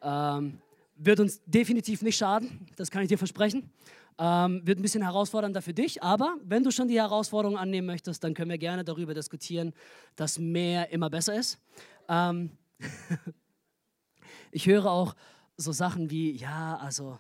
[0.03, 0.61] Ähm,
[0.97, 3.71] wird uns definitiv nicht schaden, das kann ich dir versprechen.
[4.19, 8.23] Ähm, wird ein bisschen herausfordernder für dich, aber wenn du schon die Herausforderung annehmen möchtest,
[8.23, 9.73] dann können wir gerne darüber diskutieren,
[10.15, 11.59] dass mehr immer besser ist.
[12.07, 12.51] Ähm,
[14.51, 15.15] ich höre auch,
[15.61, 17.19] so Sachen wie, ja, also,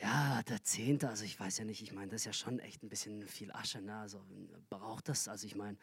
[0.00, 2.82] ja, der Zehnte, also ich weiß ja nicht, ich meine, das ist ja schon echt
[2.82, 3.96] ein bisschen viel Asche, ne?
[3.96, 4.20] also
[4.70, 5.76] braucht das, also ich meine,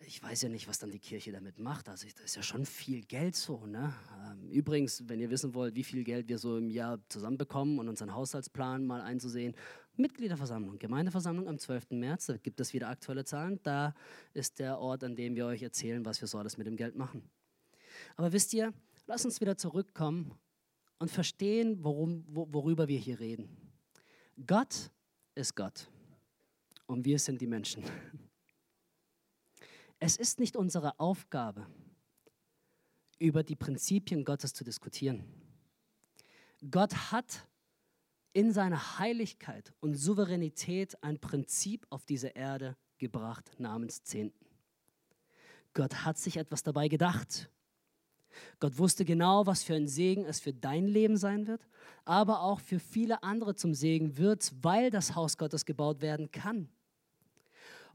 [0.00, 1.88] ich weiß ja nicht, was dann die Kirche damit macht.
[1.88, 3.64] Also das ist ja schon viel Geld so.
[3.64, 3.94] Ne?
[4.22, 7.88] Ähm, übrigens, wenn ihr wissen wollt, wie viel Geld wir so im Jahr zusammenbekommen und
[7.88, 9.54] unseren Haushaltsplan mal einzusehen,
[9.96, 11.92] Mitgliederversammlung, Gemeindeversammlung am 12.
[11.92, 13.58] März, da gibt es wieder aktuelle Zahlen.
[13.62, 13.94] Da
[14.34, 16.94] ist der Ort, an dem wir euch erzählen, was wir so alles mit dem Geld
[16.94, 17.30] machen.
[18.16, 18.74] Aber wisst ihr,
[19.06, 20.32] lasst uns wieder zurückkommen
[20.98, 23.48] und verstehen, worum, worüber wir hier reden.
[24.46, 24.90] Gott
[25.34, 25.88] ist Gott
[26.86, 27.84] und wir sind die Menschen.
[29.98, 31.66] Es ist nicht unsere Aufgabe,
[33.18, 35.24] über die Prinzipien Gottes zu diskutieren.
[36.70, 37.48] Gott hat
[38.32, 44.44] in seiner Heiligkeit und Souveränität ein Prinzip auf diese Erde gebracht namens Zehnten.
[45.72, 47.50] Gott hat sich etwas dabei gedacht
[48.60, 51.66] Gott wusste genau, was für ein Segen es für dein Leben sein wird,
[52.04, 56.68] aber auch für viele andere zum Segen wird, weil das Haus Gottes gebaut werden kann.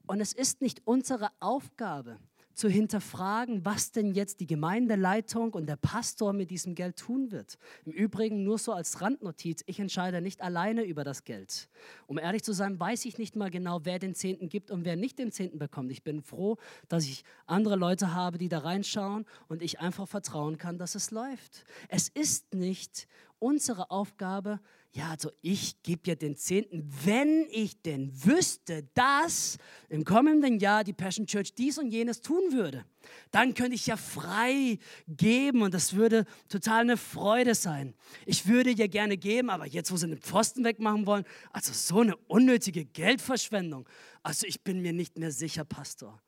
[0.07, 2.17] Und es ist nicht unsere Aufgabe,
[2.53, 7.57] zu hinterfragen, was denn jetzt die Gemeindeleitung und der Pastor mit diesem Geld tun wird.
[7.85, 11.69] Im Übrigen nur so als Randnotiz, ich entscheide nicht alleine über das Geld.
[12.07, 14.95] Um ehrlich zu sein, weiß ich nicht mal genau, wer den Zehnten gibt und wer
[14.95, 15.91] nicht den Zehnten bekommt.
[15.91, 20.57] Ich bin froh, dass ich andere Leute habe, die da reinschauen und ich einfach vertrauen
[20.57, 21.63] kann, dass es läuft.
[21.87, 23.07] Es ist nicht
[23.39, 24.59] unsere Aufgabe,
[24.93, 30.83] ja, also ich gebe ja den Zehnten, wenn ich denn wüsste, dass im kommenden Jahr
[30.83, 32.83] die Passion Church dies und jenes tun würde,
[33.31, 37.93] dann könnte ich ja frei geben und das würde total eine Freude sein.
[38.25, 42.01] Ich würde ja gerne geben, aber jetzt, wo sie den Pfosten wegmachen wollen, also so
[42.01, 43.87] eine unnötige Geldverschwendung.
[44.23, 46.21] Also ich bin mir nicht mehr sicher, Pastor.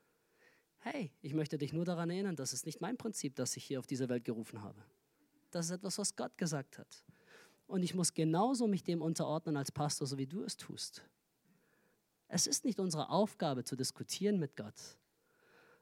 [0.80, 3.80] Hey, ich möchte dich nur daran erinnern, das ist nicht mein Prinzip, das ich hier
[3.80, 4.82] auf dieser Welt gerufen habe.
[5.52, 7.04] Das ist etwas, was Gott gesagt hat.
[7.68, 11.04] Und ich muss genauso mich dem unterordnen als Pastor, so wie du es tust.
[12.28, 14.98] Es ist nicht unsere Aufgabe zu diskutieren mit Gott.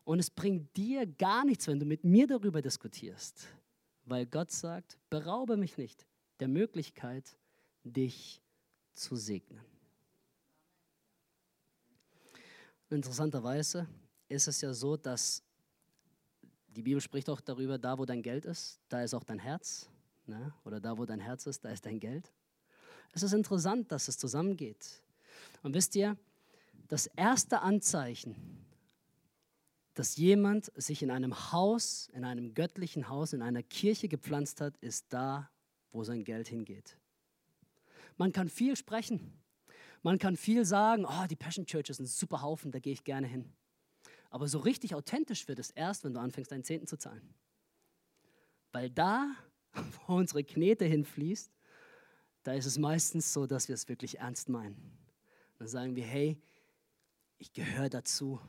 [0.03, 3.47] Und es bringt dir gar nichts, wenn du mit mir darüber diskutierst.
[4.05, 6.05] Weil Gott sagt, beraube mich nicht
[6.39, 7.37] der Möglichkeit,
[7.83, 8.41] dich
[8.93, 9.63] zu segnen.
[12.89, 13.87] Interessanterweise
[14.27, 15.43] ist es ja so, dass
[16.67, 19.89] die Bibel spricht auch darüber, da wo dein Geld ist, da ist auch dein Herz.
[20.25, 20.53] Ne?
[20.63, 22.31] Oder da wo dein Herz ist, da ist dein Geld.
[23.13, 25.03] Es ist interessant, dass es zusammengeht.
[25.63, 26.17] Und wisst ihr,
[26.87, 28.65] das erste Anzeichen,
[29.93, 34.77] dass jemand sich in einem Haus, in einem göttlichen Haus, in einer Kirche gepflanzt hat,
[34.77, 35.49] ist da,
[35.91, 36.97] wo sein Geld hingeht.
[38.17, 39.41] Man kann viel sprechen.
[40.03, 43.03] Man kann viel sagen, oh, die Passion Church ist ein super Haufen, da gehe ich
[43.03, 43.51] gerne hin.
[44.29, 47.33] Aber so richtig authentisch wird es erst, wenn du anfängst, deinen Zehnten zu zahlen.
[48.71, 49.35] Weil da,
[50.07, 51.51] wo unsere Knete hinfließt,
[52.43, 54.97] da ist es meistens so, dass wir es wirklich ernst meinen.
[55.59, 56.41] Dann sagen wir, hey,
[57.37, 58.39] ich gehöre dazu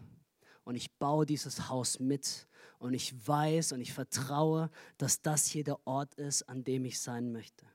[0.64, 2.46] und ich baue dieses Haus mit
[2.78, 7.00] und ich weiß und ich vertraue, dass das hier der Ort ist, an dem ich
[7.00, 7.66] sein möchte.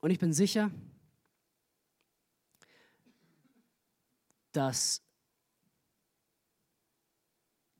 [0.00, 0.70] Und ich bin sicher,
[4.52, 5.03] dass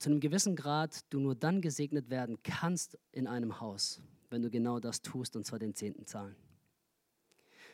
[0.05, 4.51] zu einem gewissen Grad du nur dann gesegnet werden kannst in einem Haus, wenn du
[4.51, 6.35] genau das tust, und zwar den Zehnten zahlen.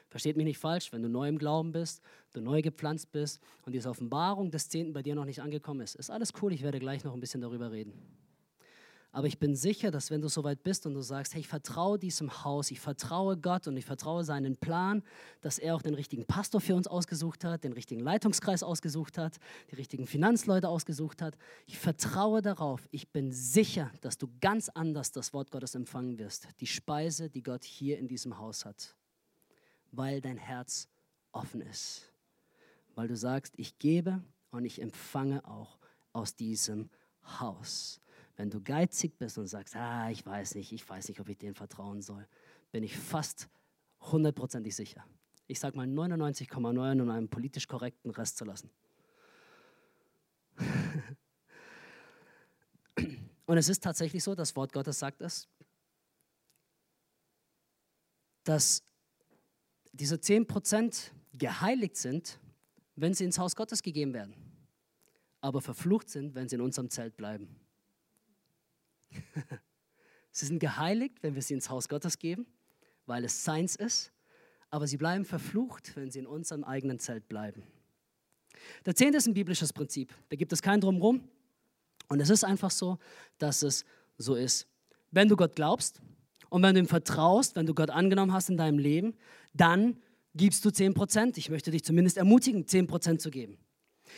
[0.08, 3.74] Versteht mich nicht falsch, wenn du neu im Glauben bist, du neu gepflanzt bist und
[3.74, 6.80] diese Offenbarung des Zehnten bei dir noch nicht angekommen ist, ist alles cool, ich werde
[6.80, 7.92] gleich noch ein bisschen darüber reden.
[9.14, 12.00] Aber ich bin sicher, dass wenn du soweit bist und du sagst, hey, ich vertraue
[12.00, 15.04] diesem Haus, ich vertraue Gott und ich vertraue seinen Plan,
[15.42, 19.38] dass er auch den richtigen Pastor für uns ausgesucht hat, den richtigen Leitungskreis ausgesucht hat,
[19.70, 21.38] die richtigen Finanzleute ausgesucht hat.
[21.66, 22.88] Ich vertraue darauf.
[22.92, 26.48] Ich bin sicher, dass du ganz anders das Wort Gottes empfangen wirst.
[26.62, 28.96] Die Speise, die Gott hier in diesem Haus hat.
[29.92, 30.88] Weil dein Herz
[31.34, 32.14] offen ist.
[32.96, 35.80] Weil du sagst, ich gebe und ich empfange auch
[36.14, 36.90] aus diesem
[37.40, 38.01] Haus.
[38.42, 41.38] Wenn du geizig bist und sagst, ah, ich weiß nicht, ich weiß nicht, ob ich
[41.38, 42.28] denen vertrauen soll,
[42.72, 43.48] bin ich fast
[44.00, 45.06] hundertprozentig sicher.
[45.46, 48.72] Ich sage mal 99,9 um einen politisch korrekten Rest zu lassen.
[53.46, 55.48] Und es ist tatsächlich so, das Wort Gottes sagt es,
[58.44, 58.82] dass
[59.92, 62.40] diese 10% geheiligt sind,
[62.96, 64.34] wenn sie ins Haus Gottes gegeben werden,
[65.42, 67.61] aber verflucht sind, wenn sie in unserem Zelt bleiben.
[70.32, 72.46] sie sind geheiligt, wenn wir sie ins Haus Gottes geben,
[73.06, 74.12] weil es seins ist,
[74.70, 77.64] aber sie bleiben verflucht, wenn sie in unserem eigenen Zelt bleiben.
[78.86, 80.14] Der Zehnte ist ein biblisches Prinzip.
[80.30, 81.28] Da gibt es kein Drumherum.
[82.10, 82.98] Und es ist einfach so,
[83.38, 83.86] dass es
[84.18, 84.68] so ist.
[85.12, 86.02] Wenn du Gott glaubst
[86.50, 89.16] und wenn du ihm vertraust, wenn du Gott angenommen hast in deinem Leben,
[89.54, 89.98] dann
[90.36, 91.38] gibst du 10%.
[91.38, 93.58] Ich möchte dich zumindest ermutigen, 10% zu geben.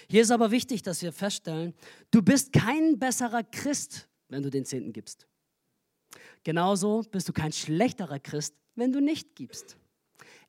[0.09, 1.73] Hier ist aber wichtig, dass wir feststellen,
[2.11, 5.27] du bist kein besserer Christ, wenn du den Zehnten gibst.
[6.43, 9.77] Genauso bist du kein schlechterer Christ, wenn du nicht gibst.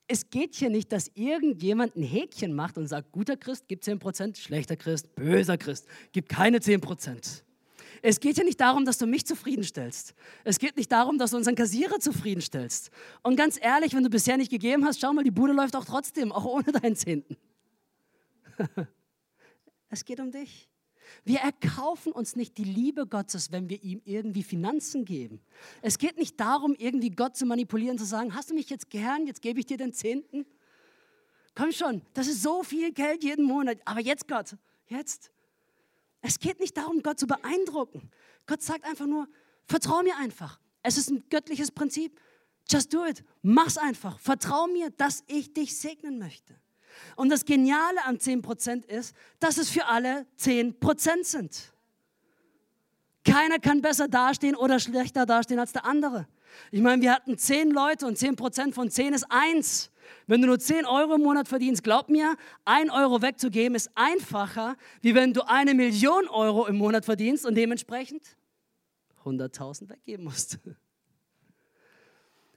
[0.07, 4.37] Es geht hier nicht, dass irgendjemand ein Häkchen macht und sagt, guter Christ, gib 10%,
[4.37, 7.43] schlechter Christ, böser Christ, gib keine 10%.
[8.03, 10.15] Es geht hier nicht darum, dass du mich zufriedenstellst.
[10.45, 12.91] Es geht nicht darum, dass du unseren Kassierer zufriedenstellst.
[13.23, 15.87] Und ganz ehrlich, wenn du bisher nicht gegeben hast, schau mal, die Bude läuft auch
[15.87, 17.39] trotzdem, auch ohne deinen Zehnten.
[19.89, 20.69] es geht um dich.
[21.25, 25.41] Wir erkaufen uns nicht die Liebe Gottes, wenn wir ihm irgendwie Finanzen geben.
[25.83, 29.27] Es geht nicht darum, irgendwie Gott zu manipulieren, zu sagen, hast du mich jetzt gern,
[29.27, 30.47] jetzt gebe ich dir den Zehnten.
[31.55, 33.79] Komm schon, das ist so viel Geld jeden Monat.
[33.85, 34.57] Aber jetzt Gott,
[34.89, 35.31] jetzt.
[36.21, 38.11] Es geht nicht darum, Gott zu beeindrucken.
[38.47, 39.29] Gott sagt einfach nur,
[39.67, 40.59] vertrau mir einfach.
[40.83, 42.21] Es ist ein göttliches Prinzip.
[42.69, 43.23] Just do it.
[43.43, 44.19] Mach's einfach.
[44.19, 46.59] Vertrau mir, dass ich dich segnen möchte.
[47.17, 51.73] Und das Geniale an 10% ist, dass es für alle 10% sind.
[53.25, 56.27] Keiner kann besser dastehen oder schlechter dastehen als der andere.
[56.71, 59.91] Ich meine, wir hatten 10 Leute und 10% von 10 ist 1.
[60.27, 64.77] Wenn du nur 10 Euro im Monat verdienst, glaub mir, 1 Euro wegzugeben ist einfacher,
[65.01, 68.37] wie wenn du eine Million Euro im Monat verdienst und dementsprechend
[69.25, 70.59] 100.000 weggeben musst.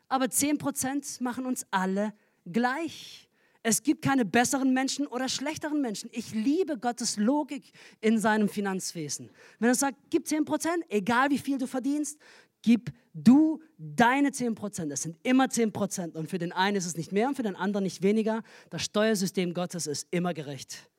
[0.10, 2.14] Aber 10% machen uns alle
[2.46, 3.27] gleich.
[3.70, 6.10] Es gibt keine besseren Menschen oder schlechteren Menschen.
[6.14, 9.30] Ich liebe Gottes Logik in seinem Finanzwesen.
[9.60, 12.18] Wenn er sagt, gib 10%, egal wie viel du verdienst,
[12.62, 14.90] gib du deine 10%.
[14.94, 16.16] Es sind immer 10%.
[16.16, 18.42] Und für den einen ist es nicht mehr und für den anderen nicht weniger.
[18.70, 20.90] Das Steuersystem Gottes ist immer gerecht.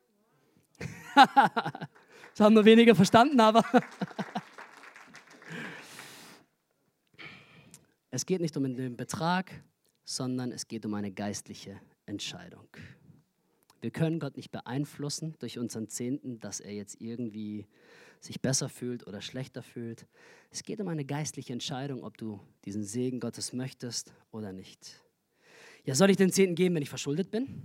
[1.14, 3.64] das haben nur wenige verstanden, aber
[8.10, 9.50] es geht nicht um den Betrag,
[10.04, 12.68] sondern es geht um eine geistliche Entscheidung.
[13.80, 17.66] Wir können Gott nicht beeinflussen durch unseren Zehnten, dass er jetzt irgendwie
[18.20, 20.06] sich besser fühlt oder schlechter fühlt.
[20.50, 25.00] Es geht um eine geistliche Entscheidung, ob du diesen Segen Gottes möchtest oder nicht.
[25.84, 27.62] Ja, soll ich den Zehnten geben, wenn ich verschuldet bin?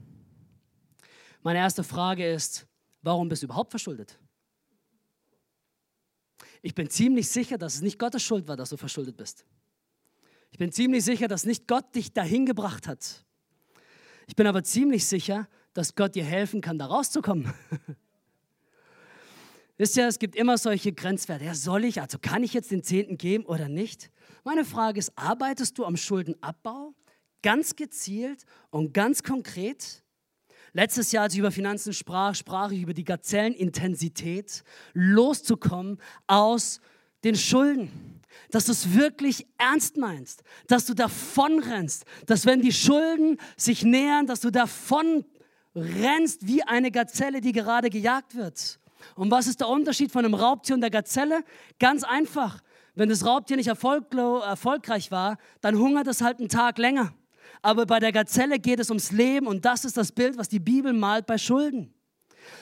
[1.41, 2.67] Meine erste Frage ist,
[3.01, 4.19] warum bist du überhaupt verschuldet?
[6.61, 9.45] Ich bin ziemlich sicher, dass es nicht Gottes Schuld war, dass du verschuldet bist.
[10.51, 13.25] Ich bin ziemlich sicher, dass nicht Gott dich dahin gebracht hat.
[14.27, 17.53] Ich bin aber ziemlich sicher, dass Gott dir helfen kann, da rauszukommen.
[19.77, 21.45] Wisst ihr, es gibt immer solche Grenzwerte.
[21.45, 24.11] Ja, soll ich, also kann ich jetzt den Zehnten geben oder nicht?
[24.43, 26.93] Meine Frage ist, arbeitest du am Schuldenabbau?
[27.41, 30.03] Ganz gezielt und ganz konkret?
[30.73, 36.79] Letztes Jahr, als ich über Finanzen sprach, sprach ich über die Gazellenintensität, loszukommen aus
[37.23, 38.21] den Schulden.
[38.51, 43.83] Dass du es wirklich ernst meinst, dass du davon rennst, dass wenn die Schulden sich
[43.83, 45.25] nähern, dass du davon
[45.75, 48.79] rennst wie eine Gazelle, die gerade gejagt wird.
[49.15, 51.43] Und was ist der Unterschied von einem Raubtier und der Gazelle?
[51.79, 52.61] Ganz einfach.
[52.95, 57.13] Wenn das Raubtier nicht erfolgreich war, dann hungert es halt einen Tag länger.
[57.61, 60.59] Aber bei der Gazelle geht es ums Leben und das ist das Bild, was die
[60.59, 61.92] Bibel malt bei Schulden.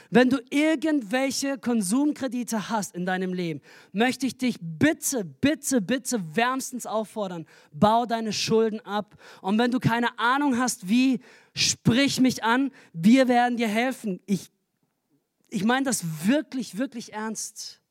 [0.09, 6.85] Wenn du irgendwelche Konsumkredite hast in deinem Leben, möchte ich dich bitte, bitte, bitte wärmstens
[6.85, 9.15] auffordern, bau deine Schulden ab.
[9.41, 11.19] Und wenn du keine Ahnung hast, wie,
[11.53, 14.19] sprich mich an, wir werden dir helfen.
[14.25, 14.51] Ich
[15.51, 17.81] ich meine das wirklich, wirklich ernst.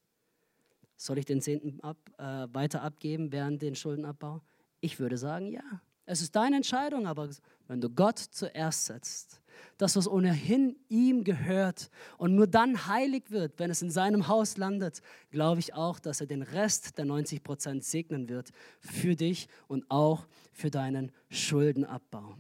[0.97, 4.41] Soll ich den Zehnten ab, äh, weiter abgeben während den Schuldenabbau?
[4.81, 5.83] Ich würde sagen, ja.
[6.07, 7.29] Es ist deine Entscheidung, aber
[7.69, 9.40] wenn du Gott zuerst setzt,
[9.79, 14.57] das, was ohnehin ihm gehört und nur dann heilig wird, wenn es in seinem Haus
[14.57, 19.49] landet, glaube ich auch, dass er den Rest der 90 Prozent segnen wird für dich
[19.69, 22.37] und auch für deinen Schuldenabbau.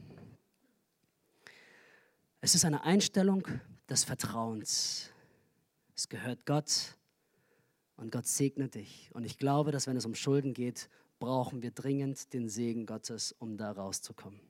[2.40, 3.46] Es ist eine Einstellung
[3.88, 5.11] des Vertrauens.
[5.94, 6.96] Es gehört Gott
[7.96, 9.11] und Gott segnet dich.
[9.12, 13.33] Und ich glaube, dass wenn es um Schulden geht, brauchen wir dringend den Segen Gottes,
[13.38, 14.40] um da rauszukommen.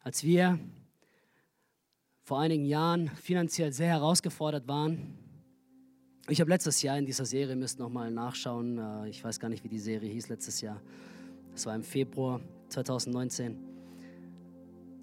[0.00, 0.58] Als wir
[2.28, 5.16] vor einigen Jahren finanziell sehr herausgefordert waren,
[6.28, 9.48] ich habe letztes Jahr in dieser Serie, müsst noch mal nachschauen, äh, ich weiß gar
[9.48, 10.78] nicht, wie die Serie hieß letztes Jahr,
[11.54, 13.56] es war im Februar 2019,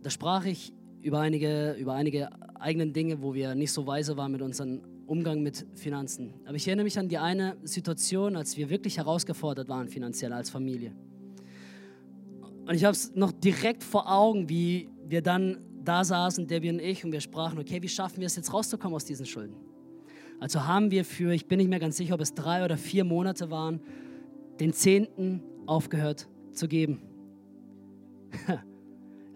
[0.04, 4.32] da sprach ich über einige, über einige eigenen Dinge, wo wir nicht so weise waren
[4.32, 6.32] mit unserem Umgang mit Finanzen.
[6.46, 10.52] Aber ich erinnere mich an die eine Situation, als wir wirklich herausgefordert waren finanziell als
[10.52, 10.92] Familie.
[12.68, 16.80] Und ich habe es noch direkt vor Augen, wie wir dann da saßen, Debbie und
[16.80, 19.56] ich, und wir sprachen, okay, wie schaffen wir es jetzt rauszukommen aus diesen Schulden?
[20.40, 23.04] Also haben wir für, ich bin nicht mehr ganz sicher, ob es drei oder vier
[23.04, 23.80] Monate waren,
[24.60, 27.02] den Zehnten aufgehört zu geben.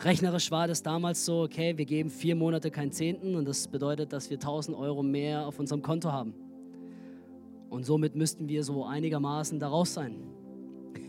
[0.02, 4.14] Rechnerisch war das damals so, okay, wir geben vier Monate keinen Zehnten und das bedeutet,
[4.14, 6.34] dass wir 1000 Euro mehr auf unserem Konto haben.
[7.70, 10.16] Und somit müssten wir so einigermaßen daraus sein.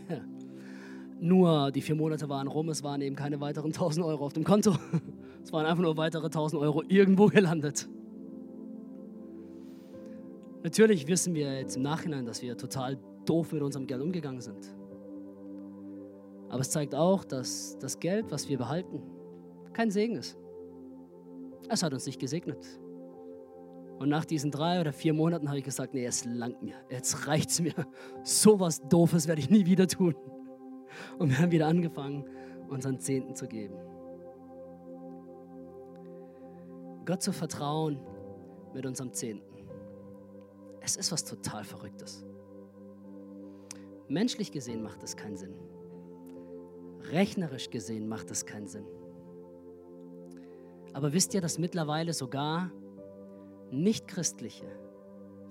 [1.19, 4.43] Nur die vier Monate waren rum, es waren eben keine weiteren 1000 Euro auf dem
[4.43, 4.75] Konto.
[5.43, 7.89] Es waren einfach nur weitere 1000 Euro irgendwo gelandet.
[10.63, 14.75] Natürlich wissen wir jetzt im Nachhinein, dass wir total doof mit unserem Geld umgegangen sind.
[16.49, 19.01] Aber es zeigt auch, dass das Geld, was wir behalten,
[19.73, 20.37] kein Segen ist.
[21.69, 22.79] Es hat uns nicht gesegnet.
[23.99, 27.27] Und nach diesen drei oder vier Monaten habe ich gesagt, nee, es langt mir, jetzt
[27.27, 27.73] reicht es mir.
[28.23, 30.15] So was Doofes werde ich nie wieder tun.
[31.17, 32.25] Und wir haben wieder angefangen,
[32.67, 33.75] unseren Zehnten zu geben.
[37.05, 37.99] Gott zu vertrauen
[38.73, 39.67] mit unserem Zehnten.
[40.81, 42.25] Es ist was total Verrücktes.
[44.07, 45.53] Menschlich gesehen macht es keinen Sinn.
[47.11, 48.85] Rechnerisch gesehen macht es keinen Sinn.
[50.93, 52.71] Aber wisst ihr, dass mittlerweile sogar
[53.71, 54.67] nichtchristliche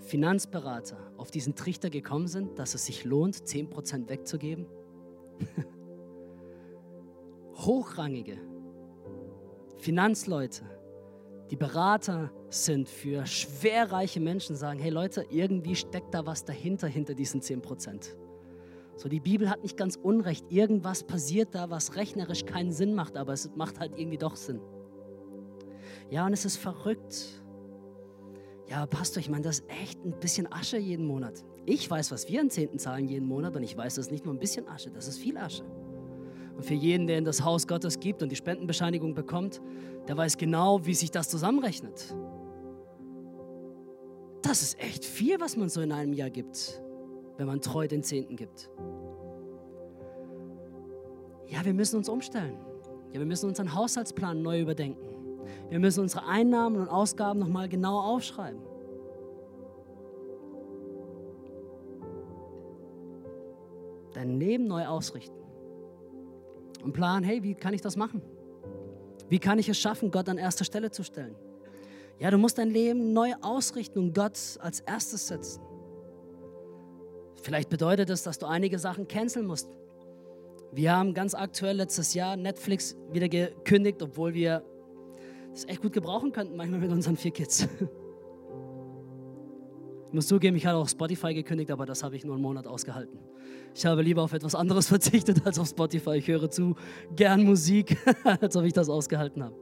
[0.01, 4.67] Finanzberater auf diesen Trichter gekommen sind, dass es sich lohnt, 10% wegzugeben?
[7.55, 8.39] Hochrangige
[9.79, 10.63] Finanzleute,
[11.51, 17.15] die Berater sind für schwerreiche Menschen, sagen, hey Leute, irgendwie steckt da was dahinter, hinter
[17.15, 18.17] diesen 10%.
[18.97, 20.45] So, die Bibel hat nicht ganz unrecht.
[20.51, 24.61] Irgendwas passiert da, was rechnerisch keinen Sinn macht, aber es macht halt irgendwie doch Sinn.
[26.11, 27.43] Ja, und es ist verrückt.
[28.69, 31.45] Ja, Pastor, ich meine, das ist echt ein bisschen Asche jeden Monat.
[31.67, 34.25] Ich weiß, was wir an Zehnten zahlen jeden Monat und ich weiß, das ist nicht
[34.25, 35.65] nur ein bisschen Asche, das ist viel Asche.
[36.61, 39.61] Und für jeden, der in das Haus Gottes gibt und die Spendenbescheinigung bekommt,
[40.07, 42.15] der weiß genau, wie sich das zusammenrechnet.
[44.43, 46.83] Das ist echt viel, was man so in einem Jahr gibt
[47.41, 48.69] wenn man treu den Zehnten gibt.
[51.47, 52.59] Ja, wir müssen uns umstellen.
[53.15, 55.09] Ja, wir müssen unseren Haushaltsplan neu überdenken.
[55.71, 58.61] Wir müssen unsere Einnahmen und Ausgaben nochmal genau aufschreiben.
[64.13, 65.40] Dein Leben neu ausrichten.
[66.83, 68.23] Und planen, hey, wie kann ich das machen?
[69.29, 71.37] Wie kann ich es schaffen, Gott an erster Stelle zu stellen?
[72.19, 75.63] Ja, du musst dein Leben neu ausrichten und Gott als erstes setzen.
[77.43, 79.71] Vielleicht bedeutet es, dass du einige Sachen canceln musst.
[80.73, 84.63] Wir haben ganz aktuell letztes Jahr Netflix wieder gekündigt, obwohl wir
[85.53, 87.67] das echt gut gebrauchen könnten, manchmal mit unseren vier Kids.
[90.11, 92.67] Ich muss zugeben, ich hatte auch Spotify gekündigt, aber das habe ich nur einen Monat
[92.67, 93.21] ausgehalten.
[93.77, 96.17] Ich habe lieber auf etwas anderes verzichtet als auf Spotify.
[96.17, 96.75] Ich höre zu
[97.15, 99.55] gern Musik, als ob ich das ausgehalten habe.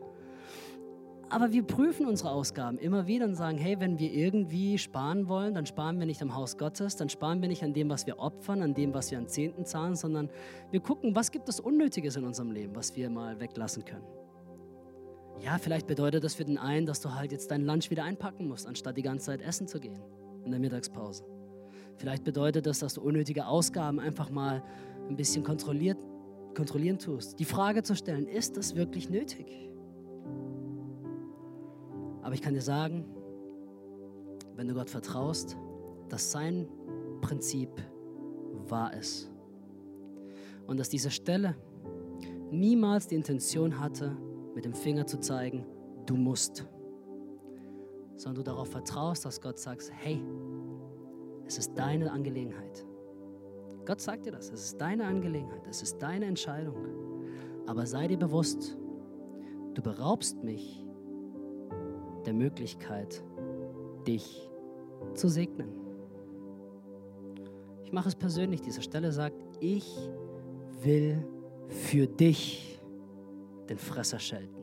[1.29, 5.53] Aber wir prüfen unsere Ausgaben immer wieder und sagen, hey, wenn wir irgendwie sparen wollen,
[5.53, 8.19] dann sparen wir nicht am Haus Gottes, dann sparen wir nicht an dem, was wir
[8.19, 10.31] opfern, an dem, was wir an Zehnten zahlen, sondern
[10.71, 14.07] wir gucken, was gibt es Unnötiges in unserem Leben, was wir mal weglassen können.
[15.45, 18.49] Ja, vielleicht bedeutet das für den einen, dass du halt jetzt dein Lunch wieder einpacken
[18.49, 20.01] musst, anstatt die ganze Zeit essen zu gehen
[20.45, 21.25] in der Mittagspause.
[21.97, 24.63] Vielleicht bedeutet das, dass du unnötige Ausgaben einfach mal
[25.09, 25.99] ein bisschen kontrolliert,
[26.55, 27.39] kontrollieren tust.
[27.39, 29.69] Die Frage zu stellen, ist das wirklich nötig?
[32.23, 33.05] Aber ich kann dir sagen,
[34.55, 35.57] wenn du Gott vertraust,
[36.09, 36.69] dass sein
[37.21, 37.71] Prinzip
[38.69, 39.31] wahr ist.
[40.67, 41.57] Und dass diese Stelle
[42.51, 44.17] niemals die Intention hatte,
[44.55, 45.65] mit dem Finger zu zeigen,
[46.07, 46.67] du musst.
[48.19, 50.23] Sondern du darauf vertraust, dass Gott sagt, hey,
[51.47, 52.85] es ist deine Angelegenheit.
[53.87, 56.77] Gott sagt dir das, es ist deine Angelegenheit, es ist deine Entscheidung.
[57.67, 58.77] Aber sei dir bewusst,
[59.73, 60.85] du beraubst mich
[62.27, 63.25] der Möglichkeit,
[64.07, 64.51] dich
[65.15, 65.71] zu segnen.
[67.85, 68.61] Ich mache es persönlich.
[68.61, 70.11] Diese Stelle sagt, ich
[70.83, 71.27] will
[71.69, 72.79] für dich
[73.71, 74.58] den Fresser schelten.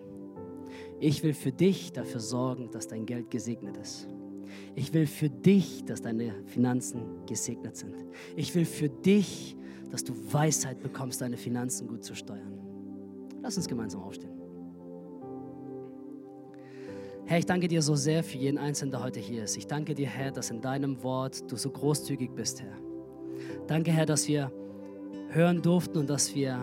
[0.99, 4.07] Ich will für dich dafür sorgen, dass dein Geld gesegnet ist.
[4.75, 7.95] Ich will für dich, dass deine Finanzen gesegnet sind.
[8.35, 9.55] Ich will für dich,
[9.91, 12.59] dass du Weisheit bekommst, deine Finanzen gut zu steuern.
[13.41, 14.35] Lass uns gemeinsam aufstehen.
[17.27, 19.57] Herr, ich danke dir so sehr für jeden Einzelnen, der heute hier ist.
[19.57, 22.77] Ich danke dir, Herr, dass in deinem Wort du so großzügig bist, Herr.
[23.67, 24.51] Danke, Herr, dass wir
[25.29, 26.59] hören durften und dass wir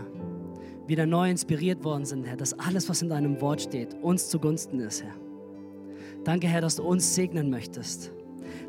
[0.87, 4.81] wieder neu inspiriert worden sind, Herr, dass alles, was in deinem Wort steht, uns zugunsten
[4.81, 5.15] ist, Herr.
[6.25, 8.13] Danke, Herr, dass du uns segnen möchtest.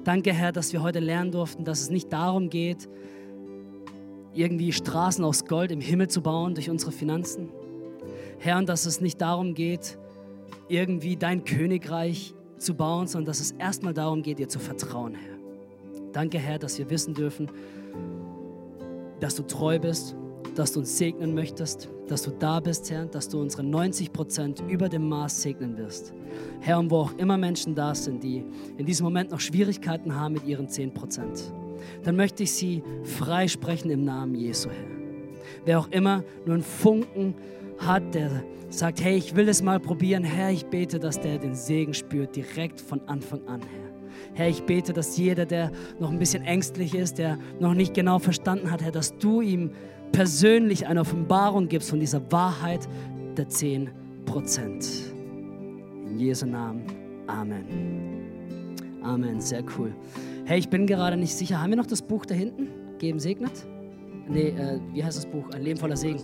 [0.03, 2.89] Danke, Herr, dass wir heute lernen durften, dass es nicht darum geht,
[4.33, 7.49] irgendwie Straßen aus Gold im Himmel zu bauen durch unsere Finanzen.
[8.39, 9.97] Herr, und dass es nicht darum geht,
[10.67, 15.37] irgendwie dein Königreich zu bauen, sondern dass es erstmal darum geht, dir zu vertrauen, Herr.
[16.11, 17.49] Danke, Herr, dass wir wissen dürfen,
[19.19, 20.15] dass du treu bist,
[20.55, 24.63] dass du uns segnen möchtest, dass du da bist, Herr, dass du unsere 90 Prozent
[24.67, 26.13] über dem Maß segnen wirst.
[26.59, 28.43] Herr, und wo auch immer Menschen da sind, die
[28.77, 31.53] in diesem Moment noch Schwierigkeiten haben mit ihren 10 Prozent,
[32.03, 34.93] dann möchte ich sie freisprechen im Namen Jesu, Herr.
[35.65, 37.35] Wer auch immer nur einen Funken
[37.77, 41.55] hat, der sagt, hey, ich will es mal probieren, Herr, ich bete, dass der den
[41.55, 43.93] Segen spürt, direkt von Anfang an, Herr.
[44.35, 48.19] Herr, ich bete, dass jeder, der noch ein bisschen ängstlich ist, der noch nicht genau
[48.19, 49.71] verstanden hat, Herr, dass du ihm
[50.13, 52.87] persönlich eine Offenbarung gibst von dieser Wahrheit
[53.35, 53.89] der 10
[54.25, 54.87] Prozent.
[56.05, 56.83] In Jesu Namen.
[57.27, 57.65] Amen.
[59.03, 59.41] Amen.
[59.41, 59.93] Sehr cool.
[60.45, 61.61] Hey, ich bin gerade nicht sicher.
[61.61, 62.69] Haben wir noch das Buch da hinten?
[62.99, 63.65] Geben segnet?
[64.27, 65.49] Nee, äh, wie heißt das Buch?
[65.53, 66.19] Ein Leben voller Segen.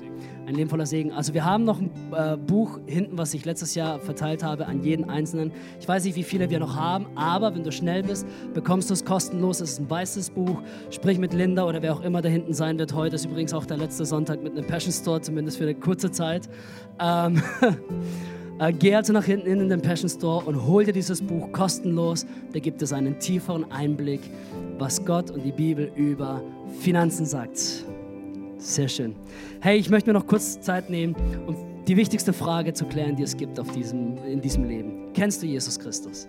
[0.46, 1.12] Ein Leben voller Segen.
[1.12, 4.82] Also wir haben noch ein äh, Buch hinten, was ich letztes Jahr verteilt habe an
[4.82, 5.52] jeden Einzelnen.
[5.80, 8.94] Ich weiß nicht, wie viele wir noch haben, aber wenn du schnell bist, bekommst du
[8.94, 9.60] es kostenlos.
[9.60, 10.62] Es ist ein weißes Buch.
[10.92, 12.94] Sprich mit Linda oder wer auch immer da hinten sein wird.
[12.94, 16.12] Heute ist übrigens auch der letzte Sonntag mit einem Passion Store, zumindest für eine kurze
[16.12, 16.50] Zeit.
[17.00, 17.72] Ähm Äh,
[18.78, 22.26] geh also nach hinten in den Passion Store und hol dir dieses Buch kostenlos.
[22.52, 24.22] Da gibt es einen tieferen Einblick,
[24.78, 26.42] was Gott und die Bibel über
[26.82, 27.86] Finanzen sagt.
[28.58, 29.16] Sehr schön.
[29.62, 31.16] Hey, ich möchte mir noch kurz Zeit nehmen,
[31.48, 31.56] um
[31.88, 35.14] die wichtigste Frage zu klären, die es gibt auf diesem, in diesem Leben.
[35.14, 36.28] Kennst du Jesus Christus?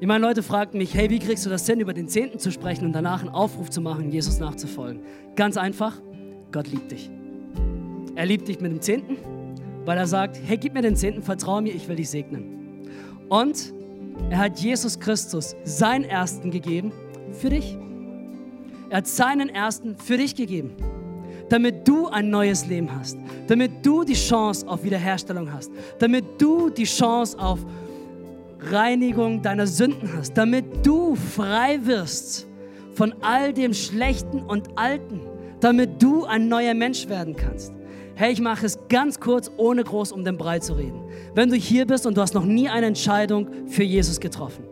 [0.00, 2.52] Ich meine, Leute fragten mich, hey, wie kriegst du das denn, über den Zehnten zu
[2.52, 5.02] sprechen und danach einen Aufruf zu machen, Jesus nachzufolgen?
[5.34, 6.00] Ganz einfach,
[6.52, 7.10] Gott liebt dich.
[8.14, 9.16] Er liebt dich mit dem Zehnten,
[9.84, 12.88] weil er sagt, hey, gib mir den Zehnten, vertraue mir, ich will dich segnen.
[13.28, 13.72] Und
[14.30, 16.92] er hat Jesus Christus seinen Ersten gegeben
[17.32, 17.76] für dich.
[18.90, 20.76] Er hat seinen Ersten für dich gegeben
[21.48, 26.70] damit du ein neues Leben hast, damit du die Chance auf Wiederherstellung hast, damit du
[26.70, 27.60] die Chance auf
[28.70, 32.46] Reinigung deiner Sünden hast, damit du frei wirst
[32.94, 35.20] von all dem Schlechten und Alten,
[35.60, 37.72] damit du ein neuer Mensch werden kannst.
[38.16, 41.00] Hey, ich mache es ganz kurz, ohne groß um den Brei zu reden.
[41.34, 44.64] Wenn du hier bist und du hast noch nie eine Entscheidung für Jesus getroffen,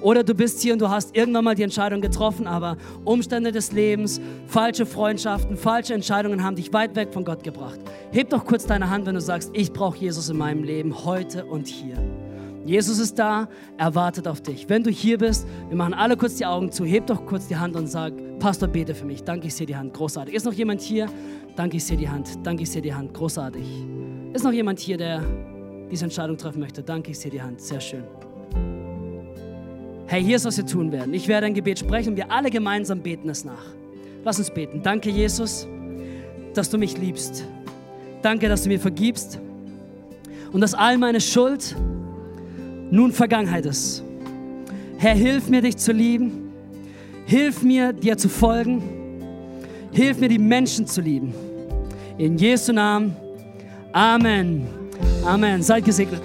[0.00, 3.70] oder du bist hier und du hast irgendwann mal die Entscheidung getroffen, aber Umstände des
[3.70, 7.78] Lebens, falsche Freundschaften, falsche Entscheidungen haben dich weit weg von Gott gebracht.
[8.10, 11.44] Heb doch kurz deine Hand, wenn du sagst, ich brauche Jesus in meinem Leben heute
[11.44, 11.96] und hier.
[12.64, 13.48] Jesus ist da,
[13.78, 14.68] er wartet auf dich.
[14.68, 17.56] Wenn du hier bist, wir machen alle kurz die Augen zu, heb doch kurz die
[17.56, 19.22] Hand und sag, Pastor, bete für mich.
[19.24, 19.94] Danke, ich sehe die Hand.
[19.94, 20.34] Großartig.
[20.34, 21.06] Ist noch jemand hier?
[21.56, 22.38] Danke, ich sehe die Hand.
[22.42, 23.14] Danke, ich sehe die Hand.
[23.14, 23.64] Großartig.
[24.34, 25.24] Ist noch jemand hier, der
[25.90, 26.82] diese Entscheidung treffen möchte?
[26.82, 27.60] Danke, ich sehe die Hand.
[27.60, 28.04] Sehr schön.
[30.06, 31.14] Hey, hier ist, was wir tun werden.
[31.14, 33.64] Ich werde ein Gebet sprechen und wir alle gemeinsam beten es nach.
[34.24, 34.82] Lass uns beten.
[34.82, 35.66] Danke, Jesus,
[36.52, 37.44] dass du mich liebst.
[38.20, 39.40] Danke, dass du mir vergibst
[40.52, 41.76] und dass all meine Schuld
[42.90, 44.02] nun Vergangenheit ist.
[44.98, 46.52] Herr, hilf mir, dich zu lieben.
[47.26, 48.82] Hilf mir, dir zu folgen.
[49.92, 51.32] Hilf mir, die Menschen zu lieben.
[52.18, 53.16] In Jesu Namen.
[53.92, 54.66] Amen.
[55.24, 55.62] Amen.
[55.62, 56.22] Seid gesegnet.